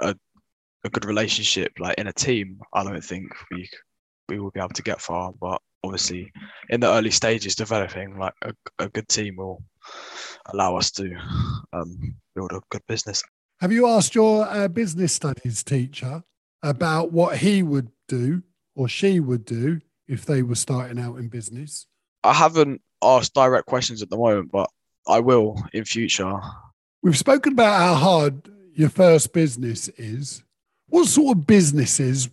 a 0.00 0.14
a 0.84 0.90
good 0.90 1.06
relationship, 1.06 1.72
like 1.78 1.96
in 1.96 2.08
a 2.08 2.12
team, 2.12 2.60
I 2.74 2.84
don't 2.84 3.02
think 3.02 3.32
we 3.50 3.66
we 4.28 4.38
will 4.38 4.50
be 4.50 4.60
able 4.60 4.68
to 4.68 4.82
get 4.82 5.00
far. 5.00 5.32
But 5.40 5.62
obviously, 5.82 6.30
in 6.68 6.80
the 6.80 6.88
early 6.88 7.10
stages, 7.10 7.54
developing 7.54 8.18
like 8.18 8.34
a, 8.42 8.52
a 8.78 8.90
good 8.90 9.08
team 9.08 9.36
will 9.36 9.62
allow 10.52 10.76
us 10.76 10.90
to 10.92 11.10
um, 11.72 12.14
build 12.34 12.52
a 12.52 12.60
good 12.70 12.82
business. 12.86 13.22
Have 13.60 13.72
you 13.72 13.86
asked 13.86 14.14
your 14.14 14.46
uh, 14.46 14.68
business 14.68 15.14
studies 15.14 15.62
teacher 15.62 16.22
about 16.62 17.12
what 17.12 17.38
he 17.38 17.62
would 17.62 17.88
do 18.08 18.42
or 18.74 18.88
she 18.88 19.20
would 19.20 19.46
do 19.46 19.80
if 20.08 20.24
they 20.24 20.42
were 20.42 20.54
starting 20.54 20.98
out 20.98 21.16
in 21.16 21.28
business? 21.28 21.86
I 22.24 22.32
haven't 22.32 22.80
asked 23.02 23.34
direct 23.34 23.66
questions 23.66 24.02
at 24.02 24.10
the 24.10 24.16
moment, 24.16 24.50
but 24.52 24.70
I 25.06 25.20
will 25.20 25.62
in 25.72 25.84
future. 25.84 26.40
We've 27.02 27.18
spoken 27.18 27.54
about 27.54 27.80
how 27.80 27.94
hard 27.94 28.48
your 28.74 28.88
first 28.88 29.32
business 29.32 29.88
is. 29.96 30.42
What 30.88 31.08
sort 31.08 31.36
of 31.38 31.46
businesses 31.46 32.28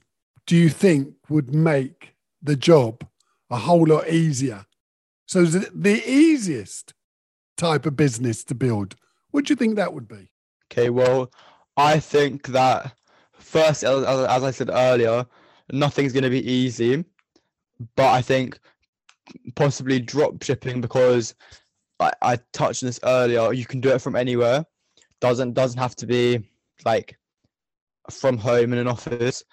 do 0.45 0.55
you 0.55 0.69
think 0.69 1.13
would 1.29 1.53
make 1.53 2.13
the 2.41 2.55
job 2.55 3.05
a 3.49 3.57
whole 3.57 3.87
lot 3.87 4.09
easier? 4.09 4.65
So, 5.25 5.45
the, 5.45 5.69
the 5.73 6.09
easiest 6.09 6.93
type 7.57 7.85
of 7.85 7.95
business 7.95 8.43
to 8.45 8.55
build, 8.55 8.95
what 9.31 9.45
do 9.45 9.51
you 9.51 9.55
think 9.55 9.75
that 9.75 9.93
would 9.93 10.07
be? 10.07 10.31
Okay, 10.71 10.89
well, 10.89 11.31
I 11.77 11.99
think 11.99 12.47
that 12.47 12.93
first, 13.33 13.83
as, 13.83 14.03
as 14.03 14.43
I 14.43 14.51
said 14.51 14.69
earlier, 14.71 15.25
nothing's 15.71 16.13
going 16.13 16.23
to 16.23 16.29
be 16.29 16.47
easy, 16.49 17.03
but 17.95 18.07
I 18.07 18.21
think 18.21 18.59
possibly 19.55 19.99
drop 19.99 20.41
shipping 20.43 20.81
because 20.81 21.35
I, 21.99 22.11
I 22.21 22.39
touched 22.53 22.83
on 22.83 22.87
this 22.87 22.99
earlier. 23.03 23.53
You 23.53 23.65
can 23.65 23.81
do 23.81 23.89
it 23.89 24.01
from 24.01 24.15
anywhere. 24.15 24.65
Doesn't 25.21 25.53
doesn't 25.53 25.79
have 25.79 25.95
to 25.97 26.05
be 26.05 26.49
like 26.85 27.17
from 28.09 28.37
home 28.37 28.73
in 28.73 28.79
an 28.79 28.87
office. 28.87 29.43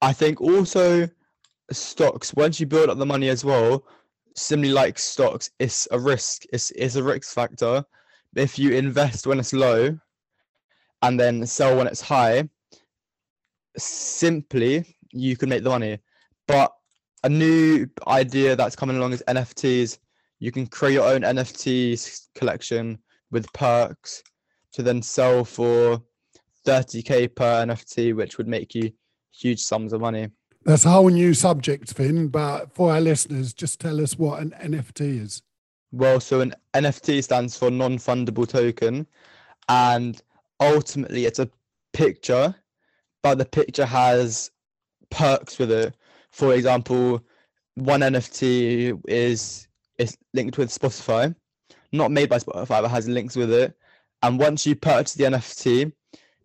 I 0.00 0.12
think 0.12 0.40
also 0.40 1.08
stocks. 1.70 2.34
Once 2.34 2.60
you 2.60 2.66
build 2.66 2.90
up 2.90 2.98
the 2.98 3.06
money 3.06 3.28
as 3.28 3.44
well, 3.44 3.84
similarly 4.36 4.72
like 4.72 4.98
stocks, 4.98 5.50
it's 5.58 5.88
a 5.90 5.98
risk. 5.98 6.44
It's 6.52 6.70
it's 6.72 6.96
a 6.96 7.02
risk 7.02 7.34
factor. 7.34 7.84
If 8.34 8.58
you 8.58 8.72
invest 8.72 9.26
when 9.26 9.38
it's 9.38 9.52
low, 9.52 9.98
and 11.02 11.18
then 11.18 11.46
sell 11.46 11.76
when 11.76 11.86
it's 11.86 12.00
high, 12.00 12.48
simply 13.76 14.96
you 15.10 15.36
can 15.36 15.48
make 15.48 15.64
the 15.64 15.70
money. 15.70 15.98
But 16.46 16.72
a 17.24 17.28
new 17.28 17.86
idea 18.06 18.56
that's 18.56 18.76
coming 18.76 18.96
along 18.96 19.12
is 19.12 19.22
NFTs. 19.28 19.98
You 20.40 20.50
can 20.50 20.66
create 20.66 20.94
your 20.94 21.06
own 21.06 21.22
NFT 21.22 22.28
collection 22.34 22.98
with 23.30 23.52
perks 23.52 24.22
to 24.72 24.82
then 24.82 25.02
sell 25.02 25.44
for 25.44 26.02
30k 26.66 27.34
per 27.34 27.64
NFT, 27.66 28.14
which 28.14 28.38
would 28.38 28.48
make 28.48 28.74
you 28.74 28.90
huge 29.32 29.60
sums 29.60 29.92
of 29.92 30.00
money. 30.00 30.28
That's 30.64 30.84
a 30.84 30.90
whole 30.90 31.08
new 31.08 31.34
subject, 31.34 31.92
Finn. 31.94 32.28
But 32.28 32.74
for 32.74 32.92
our 32.92 33.00
listeners, 33.00 33.52
just 33.52 33.80
tell 33.80 34.00
us 34.00 34.18
what 34.18 34.40
an 34.40 34.54
NFT 34.62 35.22
is. 35.22 35.42
Well, 35.90 36.20
so 36.20 36.40
an 36.40 36.54
NFT 36.74 37.22
stands 37.22 37.56
for 37.56 37.70
non 37.70 37.98
fungible 37.98 38.48
token. 38.48 39.06
And 39.68 40.20
ultimately, 40.60 41.26
it's 41.26 41.38
a 41.38 41.50
picture, 41.92 42.54
but 43.22 43.38
the 43.38 43.44
picture 43.44 43.86
has 43.86 44.50
perks 45.10 45.58
with 45.58 45.70
it. 45.70 45.94
For 46.32 46.54
example, 46.54 47.22
one 47.74 48.00
NFT 48.00 49.00
is 49.06 49.68
is 49.98 50.16
linked 50.34 50.58
with 50.58 50.70
Spotify, 50.70 51.34
not 51.92 52.10
made 52.10 52.28
by 52.28 52.38
Spotify, 52.38 52.82
but 52.82 52.90
has 52.90 53.08
links 53.08 53.36
with 53.36 53.52
it. 53.52 53.74
And 54.22 54.38
once 54.38 54.66
you 54.66 54.74
purchase 54.74 55.14
the 55.14 55.24
NFT, 55.24 55.92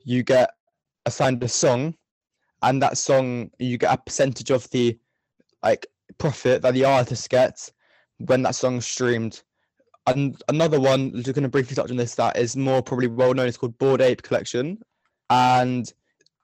you 0.03 0.23
get 0.23 0.51
assigned 1.05 1.43
a 1.43 1.47
song, 1.47 1.95
and 2.61 2.81
that 2.81 2.97
song 2.97 3.49
you 3.59 3.77
get 3.77 3.93
a 3.93 3.97
percentage 3.97 4.51
of 4.51 4.69
the 4.71 4.97
like 5.63 5.87
profit 6.17 6.61
that 6.61 6.73
the 6.73 6.85
artist 6.85 7.29
gets 7.29 7.71
when 8.17 8.43
that 8.43 8.55
song's 8.55 8.85
streamed. 8.85 9.41
And 10.05 10.41
another 10.47 10.79
one, 10.79 11.11
just 11.15 11.33
going 11.33 11.43
to 11.43 11.49
briefly 11.49 11.75
touch 11.75 11.91
on 11.91 11.97
this, 11.97 12.15
that 12.15 12.37
is 12.37 12.55
more 12.55 12.81
probably 12.81 13.07
well 13.07 13.33
known. 13.33 13.47
It's 13.47 13.57
called 13.57 13.77
Bored 13.77 14.01
Ape 14.01 14.21
Collection, 14.21 14.79
and 15.29 15.91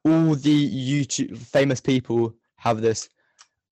all 0.06 0.36
the 0.36 1.00
YouTube 1.02 1.38
famous 1.38 1.80
people 1.82 2.36
have 2.58 2.82
this. 2.82 3.10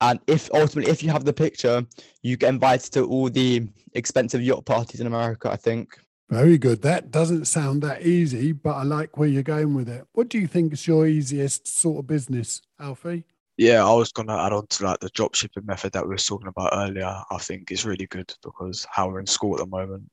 And 0.01 0.19
if 0.27 0.49
ultimately, 0.53 0.91
if 0.91 1.03
you 1.03 1.11
have 1.11 1.25
the 1.25 1.33
picture, 1.33 1.85
you 2.23 2.35
get 2.35 2.49
invited 2.49 2.91
to 2.93 3.05
all 3.05 3.29
the 3.29 3.67
expensive 3.93 4.41
yacht 4.41 4.65
parties 4.65 4.99
in 4.99 5.07
America. 5.07 5.49
I 5.49 5.55
think. 5.55 5.97
Very 6.29 6.57
good. 6.57 6.81
That 6.81 7.11
doesn't 7.11 7.45
sound 7.45 7.83
that 7.83 8.03
easy, 8.03 8.53
but 8.53 8.71
I 8.71 8.83
like 8.83 9.17
where 9.17 9.27
you're 9.27 9.43
going 9.43 9.73
with 9.75 9.89
it. 9.89 10.05
What 10.13 10.29
do 10.29 10.39
you 10.39 10.47
think 10.47 10.71
is 10.71 10.87
your 10.87 11.05
easiest 11.05 11.67
sort 11.67 11.99
of 11.99 12.07
business, 12.07 12.61
Alfie? 12.79 13.25
Yeah, 13.57 13.85
I 13.85 13.93
was 13.93 14.13
gonna 14.13 14.37
add 14.37 14.53
on 14.53 14.65
to 14.65 14.85
like 14.85 15.01
the 15.01 15.09
drop 15.09 15.35
shipping 15.35 15.65
method 15.65 15.91
that 15.91 16.03
we 16.03 16.09
were 16.09 16.17
talking 16.17 16.47
about 16.47 16.71
earlier. 16.73 17.13
I 17.29 17.37
think 17.37 17.69
is 17.69 17.85
really 17.85 18.07
good 18.07 18.33
because 18.43 18.87
how 18.89 19.09
we're 19.09 19.19
in 19.19 19.27
school 19.27 19.55
at 19.55 19.59
the 19.59 19.67
moment 19.67 20.09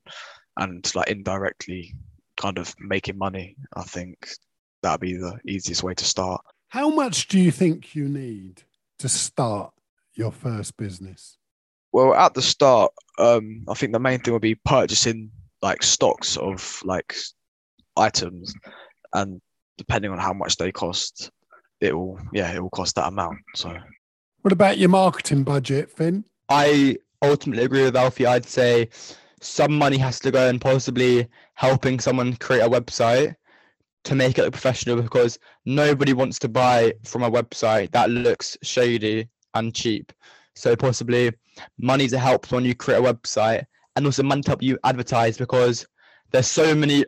and 0.57 0.93
like 0.93 1.09
indirectly 1.09 1.95
kind 2.39 2.57
of 2.57 2.75
making 2.79 3.17
money, 3.17 3.55
I 3.75 3.83
think 3.83 4.27
that'd 4.83 4.99
be 4.99 5.15
the 5.15 5.39
easiest 5.47 5.83
way 5.83 5.93
to 5.93 6.05
start. 6.05 6.41
How 6.67 6.89
much 6.89 7.27
do 7.29 7.39
you 7.39 7.49
think 7.49 7.95
you 7.95 8.07
need 8.07 8.63
to 8.99 9.09
start 9.09 9.73
your 10.19 10.31
first 10.31 10.77
business? 10.77 11.37
Well, 11.91 12.13
at 12.13 12.35
the 12.35 12.41
start, 12.41 12.91
um, 13.17 13.63
I 13.67 13.73
think 13.73 13.93
the 13.93 13.99
main 13.99 14.19
thing 14.19 14.33
would 14.33 14.41
be 14.41 14.55
purchasing 14.55 15.31
like 15.61 15.81
stocks 15.81 16.37
of 16.37 16.81
like 16.83 17.15
items, 17.97 18.53
and 19.13 19.41
depending 19.77 20.11
on 20.11 20.19
how 20.19 20.33
much 20.33 20.57
they 20.57 20.71
cost, 20.71 21.31
it 21.81 21.97
will 21.97 22.19
yeah 22.31 22.51
it 22.53 22.61
will 22.61 22.69
cost 22.69 22.95
that 22.95 23.07
amount. 23.07 23.39
So, 23.55 23.75
what 24.41 24.51
about 24.51 24.77
your 24.77 24.89
marketing 24.89 25.43
budget, 25.43 25.89
Finn? 25.89 26.25
I 26.49 26.97
ultimately 27.21 27.65
agree 27.65 27.83
with 27.83 27.95
Alfie. 27.95 28.27
I'd 28.27 28.45
say 28.45 28.89
some 29.41 29.73
money 29.73 29.97
has 29.97 30.19
to 30.19 30.31
go 30.31 30.47
in 30.47 30.59
possibly 30.59 31.27
helping 31.53 31.99
someone 31.99 32.35
create 32.35 32.61
a 32.61 32.69
website 32.69 33.35
to 34.03 34.15
make 34.15 34.37
it 34.37 34.43
look 34.43 34.51
professional 34.51 35.01
because 35.01 35.39
nobody 35.65 36.13
wants 36.13 36.39
to 36.39 36.49
buy 36.49 36.93
from 37.03 37.23
a 37.23 37.31
website 37.31 37.91
that 37.91 38.09
looks 38.09 38.57
shady 38.61 39.27
and 39.53 39.73
cheap. 39.73 40.11
So 40.55 40.75
possibly 40.75 41.31
money 41.77 42.07
to 42.07 42.19
help 42.19 42.51
when 42.51 42.65
you 42.65 42.75
create 42.75 42.97
a 42.97 43.01
website 43.13 43.65
and 43.95 44.05
also 44.05 44.23
money 44.23 44.41
to 44.41 44.51
help 44.51 44.61
you 44.61 44.77
advertise 44.83 45.37
because 45.37 45.85
there's 46.31 46.49
so 46.49 46.75
many 46.75 47.05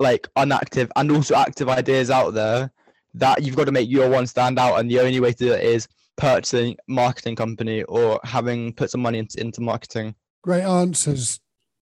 like 0.00 0.28
unactive 0.36 0.88
and 0.96 1.10
also 1.10 1.34
active 1.34 1.68
ideas 1.68 2.10
out 2.10 2.34
there 2.34 2.70
that 3.14 3.42
you've 3.42 3.56
got 3.56 3.64
to 3.64 3.72
make 3.72 3.90
your 3.90 4.08
one 4.08 4.26
stand 4.26 4.58
out 4.58 4.78
and 4.78 4.90
the 4.90 5.00
only 5.00 5.20
way 5.20 5.32
to 5.32 5.44
do 5.44 5.52
it 5.52 5.64
is 5.64 5.88
purchasing 6.16 6.76
marketing 6.88 7.36
company 7.36 7.82
or 7.84 8.20
having 8.24 8.72
put 8.72 8.90
some 8.90 9.00
money 9.00 9.18
into, 9.18 9.40
into 9.40 9.60
marketing. 9.60 10.14
Great 10.42 10.62
answers 10.62 11.40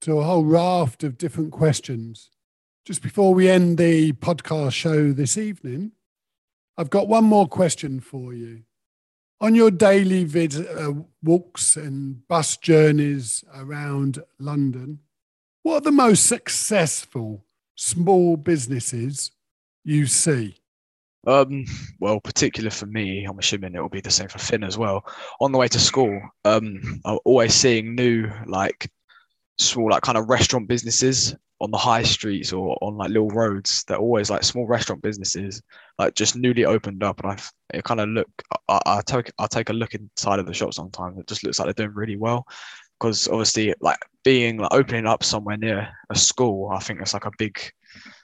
to 0.01 0.18
a 0.18 0.25
whole 0.25 0.45
raft 0.45 1.05
of 1.05 1.16
different 1.16 1.53
questions. 1.53 2.31
Just 2.85 3.03
before 3.03 3.33
we 3.33 3.49
end 3.49 3.79
the 3.79 4.12
podcast 4.14 4.73
show 4.73 5.12
this 5.12 5.38
evening 5.38 5.92
i've 6.79 6.90
got 6.90 7.09
one 7.09 7.25
more 7.25 7.47
question 7.47 8.01
for 8.01 8.33
you 8.33 8.62
on 9.42 9.57
your 9.57 9.72
daily 9.72 10.22
vid- 10.22 10.68
uh, 10.68 10.94
walks 11.22 11.76
and 11.76 12.26
bus 12.28 12.57
journeys 12.57 13.44
around 13.55 14.22
London, 14.38 15.00
what 15.64 15.74
are 15.74 15.81
the 15.81 15.92
most 15.92 16.26
successful 16.26 17.44
small 17.74 18.37
businesses 18.37 19.33
you 19.85 20.07
see? 20.07 20.55
Um, 21.26 21.64
well, 22.00 22.20
particular 22.20 22.70
for 22.70 22.87
me, 22.87 23.24
I'm 23.24 23.38
assuming 23.38 23.74
it 23.74 23.81
will 23.81 23.88
be 23.88 24.00
the 24.00 24.11
same 24.11 24.28
for 24.28 24.38
Finn 24.38 24.64
as 24.64 24.78
well. 24.78 25.05
On 25.40 25.50
the 25.50 25.59
way 25.59 25.68
to 25.68 25.78
school, 25.78 26.20
um, 26.44 27.00
I'm 27.05 27.18
always 27.24 27.55
seeing 27.55 27.94
new 27.96 28.31
like 28.46 28.90
small 29.59 29.90
like 29.90 30.02
kind 30.02 30.18
of 30.18 30.28
restaurant 30.28 30.68
businesses 30.68 31.35
on 31.62 31.70
the 31.70 31.79
high 31.79 32.03
streets 32.03 32.53
or 32.53 32.77
on 32.83 32.96
like 32.96 33.11
little 33.11 33.29
roads. 33.29 33.85
They're 33.85 33.96
always 33.96 34.29
like 34.29 34.42
small 34.42 34.66
restaurant 34.66 35.01
businesses, 35.01 35.62
like 35.96 36.14
just 36.16 36.35
newly 36.37 36.64
opened 36.64 37.05
up. 37.05 37.22
And 37.22 37.40
I 37.72 37.81
kind 37.83 38.01
of 38.01 38.09
look, 38.09 38.29
I, 38.68 38.81
I 38.85 39.01
take 39.07 39.31
I 39.38 39.46
take 39.46 39.70
a 39.70 39.72
look 39.72 39.94
inside 39.94 40.40
of 40.40 40.46
the 40.46 40.53
shop 40.53 40.75
sometimes. 40.75 41.18
It 41.18 41.29
just 41.29 41.44
looks 41.44 41.61
like 41.61 41.66
they're 41.66 41.87
doing 41.87 41.96
really 41.96 42.16
well. 42.16 42.46
Because 42.98 43.29
obviously, 43.29 43.75
like 43.81 43.98
being 44.25 44.59
like 44.59 44.75
opening 44.75 45.07
up 45.07 45.22
somewhere 45.22 45.57
near 45.57 45.88
a 46.11 46.16
school, 46.16 46.70
I 46.72 46.81
think 46.81 47.01
it's 47.01 47.14
like 47.14 47.27
a 47.27 47.33
big, 47.38 47.59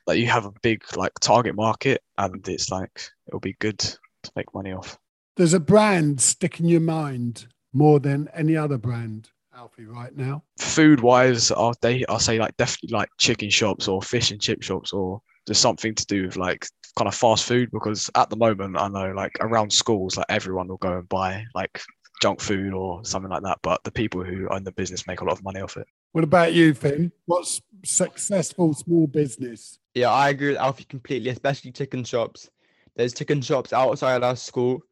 like 0.07 0.18
you 0.18 0.27
have 0.27 0.44
a 0.44 0.53
big 0.62 0.83
like 0.96 1.12
target 1.20 1.55
market, 1.55 2.03
and 2.18 2.46
it's 2.48 2.70
like 2.70 3.09
it'll 3.29 3.40
be 3.40 3.57
good 3.61 3.79
to 3.79 4.33
make 4.35 4.53
money 4.53 4.72
off. 4.72 4.98
There's 5.37 5.55
a 5.55 5.61
brand 5.61 6.20
stick 6.20 6.59
in 6.59 6.66
your 6.66 6.81
mind 6.81 7.46
more 7.72 8.01
than 8.01 8.29
any 8.35 8.57
other 8.57 8.79
brand 8.79 9.31
Alfie 9.59 9.87
right 9.87 10.16
now? 10.16 10.44
Food 10.61 11.01
wise, 11.01 11.51
I'll, 11.51 11.75
they, 11.83 12.05
I'll 12.09 12.21
say 12.21 12.38
like 12.38 12.57
definitely 12.59 12.97
like 12.97 13.09
chicken 13.18 13.51
shops 13.51 13.88
or 13.88 14.01
fish 14.01 14.31
and 14.31 14.40
chip 14.40 14.62
shops 14.62 14.92
or 14.92 15.21
just 15.49 15.61
something 15.61 15.97
to 15.97 16.07
do 16.07 16.27
with 16.27 16.37
like 16.37 16.64
kind 16.97 17.09
of 17.09 17.14
fast 17.14 17.44
food 17.44 17.68
because 17.73 18.09
at 18.14 18.31
the 18.31 18.37
moment 18.37 18.77
I 18.79 18.87
know 18.87 19.11
like 19.11 19.37
around 19.40 19.73
schools 19.73 20.16
like 20.16 20.27
everyone 20.29 20.68
will 20.68 20.77
go 20.77 20.99
and 20.99 21.09
buy 21.09 21.44
like 21.57 21.83
junk 22.23 22.40
food 22.40 22.73
or 22.73 23.05
something 23.05 23.31
like 23.33 23.42
that. 23.42 23.59
But 23.62 23.83
the 23.83 23.90
people 23.90 24.23
who 24.23 24.49
own 24.49 24.62
the 24.62 24.71
business 24.71 25.09
make 25.09 25.23
a 25.23 25.25
lot 25.25 25.33
of 25.33 25.42
money 25.42 25.61
off 25.61 25.77
it. 25.77 25.88
What 26.12 26.23
about 26.23 26.55
you, 26.55 26.73
Finn? 26.73 27.11
What's 27.27 27.61
successful 27.85 28.75
small 28.75 29.09
business? 29.09 29.81
Yeah, 29.92 30.11
I 30.11 30.29
agree 30.29 30.51
with 30.51 30.59
Alfie 30.59 30.85
completely, 30.85 31.31
especially 31.31 31.73
chicken 31.73 32.05
shops. 32.05 32.49
There's 32.94 33.12
chicken 33.12 33.42
shops 33.42 33.73
outside 33.73 34.23
our 34.23 34.37
school 34.37 34.83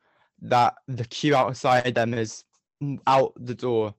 that 0.42 0.74
the 0.88 1.04
queue 1.04 1.36
outside 1.36 1.94
them 1.94 2.14
is 2.14 2.42
out 3.06 3.32
the 3.36 3.54
door 3.54 3.94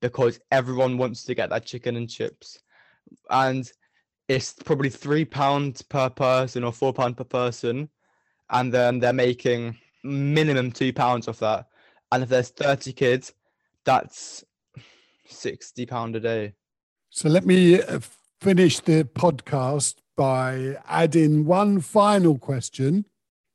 because 0.00 0.40
everyone 0.50 0.98
wants 0.98 1.24
to 1.24 1.34
get 1.34 1.50
that 1.50 1.64
chicken 1.64 1.96
and 1.96 2.08
chips. 2.08 2.58
And 3.30 3.70
it's 4.28 4.52
probably 4.52 4.90
three 4.90 5.24
pounds 5.24 5.82
per 5.82 6.10
person 6.10 6.64
or 6.64 6.72
four 6.72 6.92
pounds 6.92 7.16
per 7.16 7.24
person. 7.24 7.88
And 8.50 8.72
then 8.72 8.98
they're 8.98 9.12
making 9.12 9.76
minimum 10.04 10.72
two 10.72 10.92
pounds 10.92 11.28
off 11.28 11.40
that. 11.40 11.66
And 12.12 12.22
if 12.22 12.28
there's 12.28 12.50
30 12.50 12.92
kids, 12.92 13.32
that's 13.84 14.44
60 15.28 15.86
pound 15.86 16.16
a 16.16 16.20
day. 16.20 16.54
So 17.10 17.28
let 17.28 17.46
me 17.46 17.80
uh, 17.80 18.00
finish 18.40 18.80
the 18.80 19.04
podcast 19.04 19.96
by 20.16 20.76
adding 20.86 21.44
one 21.44 21.80
final 21.80 22.38
question. 22.38 23.06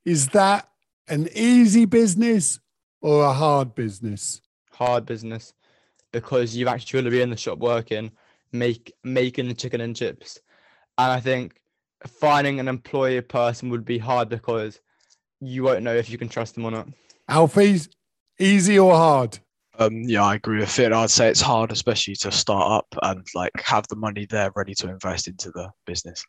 Is 0.06 0.30
that 0.30 0.70
an 1.08 1.30
easy 1.34 1.86
business 1.86 2.60
or 3.02 3.26
a 3.26 3.34
hard 3.34 3.76
business? 3.76 4.42
Hard 4.72 5.06
business 5.06 5.54
because 6.12 6.56
you've 6.56 6.68
actually 6.68 7.02
got 7.02 7.06
to 7.06 7.12
be 7.12 7.22
in 7.22 7.30
the 7.30 7.38
shop 7.38 7.60
working, 7.60 8.12
make 8.52 8.94
making 9.04 9.48
the 9.48 9.54
chicken 9.54 9.82
and 9.82 9.96
chips. 9.96 10.40
And 10.98 11.12
I 11.12 11.20
think 11.20 11.60
finding 12.08 12.60
an 12.60 12.68
employee 12.68 13.22
person 13.22 13.70
would 13.70 13.86
be 13.86 13.98
hard 13.98 14.30
because 14.30 14.80
you 15.40 15.64
won't 15.64 15.84
know 15.84 15.96
if 15.96 16.10
you 16.10 16.18
can 16.18 16.30
trust 16.30 16.56
them 16.56 16.66
or 16.66 16.72
not. 16.72 16.88
Alfie's 17.28 17.90
easy 18.40 18.78
or 18.78 18.94
hard? 18.94 19.40
Um, 19.80 20.04
yeah, 20.04 20.24
I 20.24 20.36
agree 20.36 20.60
with 20.60 20.80
it. 20.80 20.92
I'd 20.92 21.10
say 21.10 21.30
it's 21.30 21.42
hard, 21.42 21.72
especially 21.72 22.16
to 22.16 22.32
start 22.32 22.72
up 22.72 23.00
and 23.02 23.26
like 23.34 23.52
have 23.62 23.88
the 23.88 23.96
money 23.96 24.26
there 24.26 24.52
ready 24.56 24.76
to 24.76 24.90
invest 24.90 25.28
into 25.28 25.50
the 25.52 25.72
business. 25.86 26.24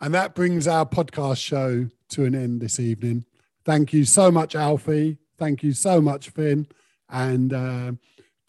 And 0.00 0.14
that 0.14 0.34
brings 0.34 0.68
our 0.68 0.86
podcast 0.86 1.38
show 1.38 1.88
to 2.10 2.24
an 2.24 2.34
end 2.34 2.60
this 2.60 2.78
evening. 2.78 3.24
Thank 3.64 3.92
you 3.92 4.04
so 4.04 4.30
much, 4.30 4.54
Alfie. 4.54 5.18
Thank 5.38 5.62
you 5.62 5.72
so 5.72 6.00
much, 6.00 6.28
Finn. 6.30 6.68
And 7.08 7.52
uh, 7.52 7.92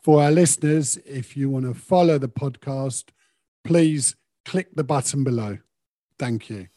for 0.01 0.21
our 0.23 0.31
listeners, 0.31 0.97
if 1.05 1.35
you 1.35 1.49
want 1.49 1.65
to 1.65 1.73
follow 1.73 2.17
the 2.17 2.29
podcast, 2.29 3.05
please 3.63 4.15
click 4.45 4.75
the 4.75 4.83
button 4.83 5.23
below. 5.23 5.59
Thank 6.17 6.49
you. 6.49 6.67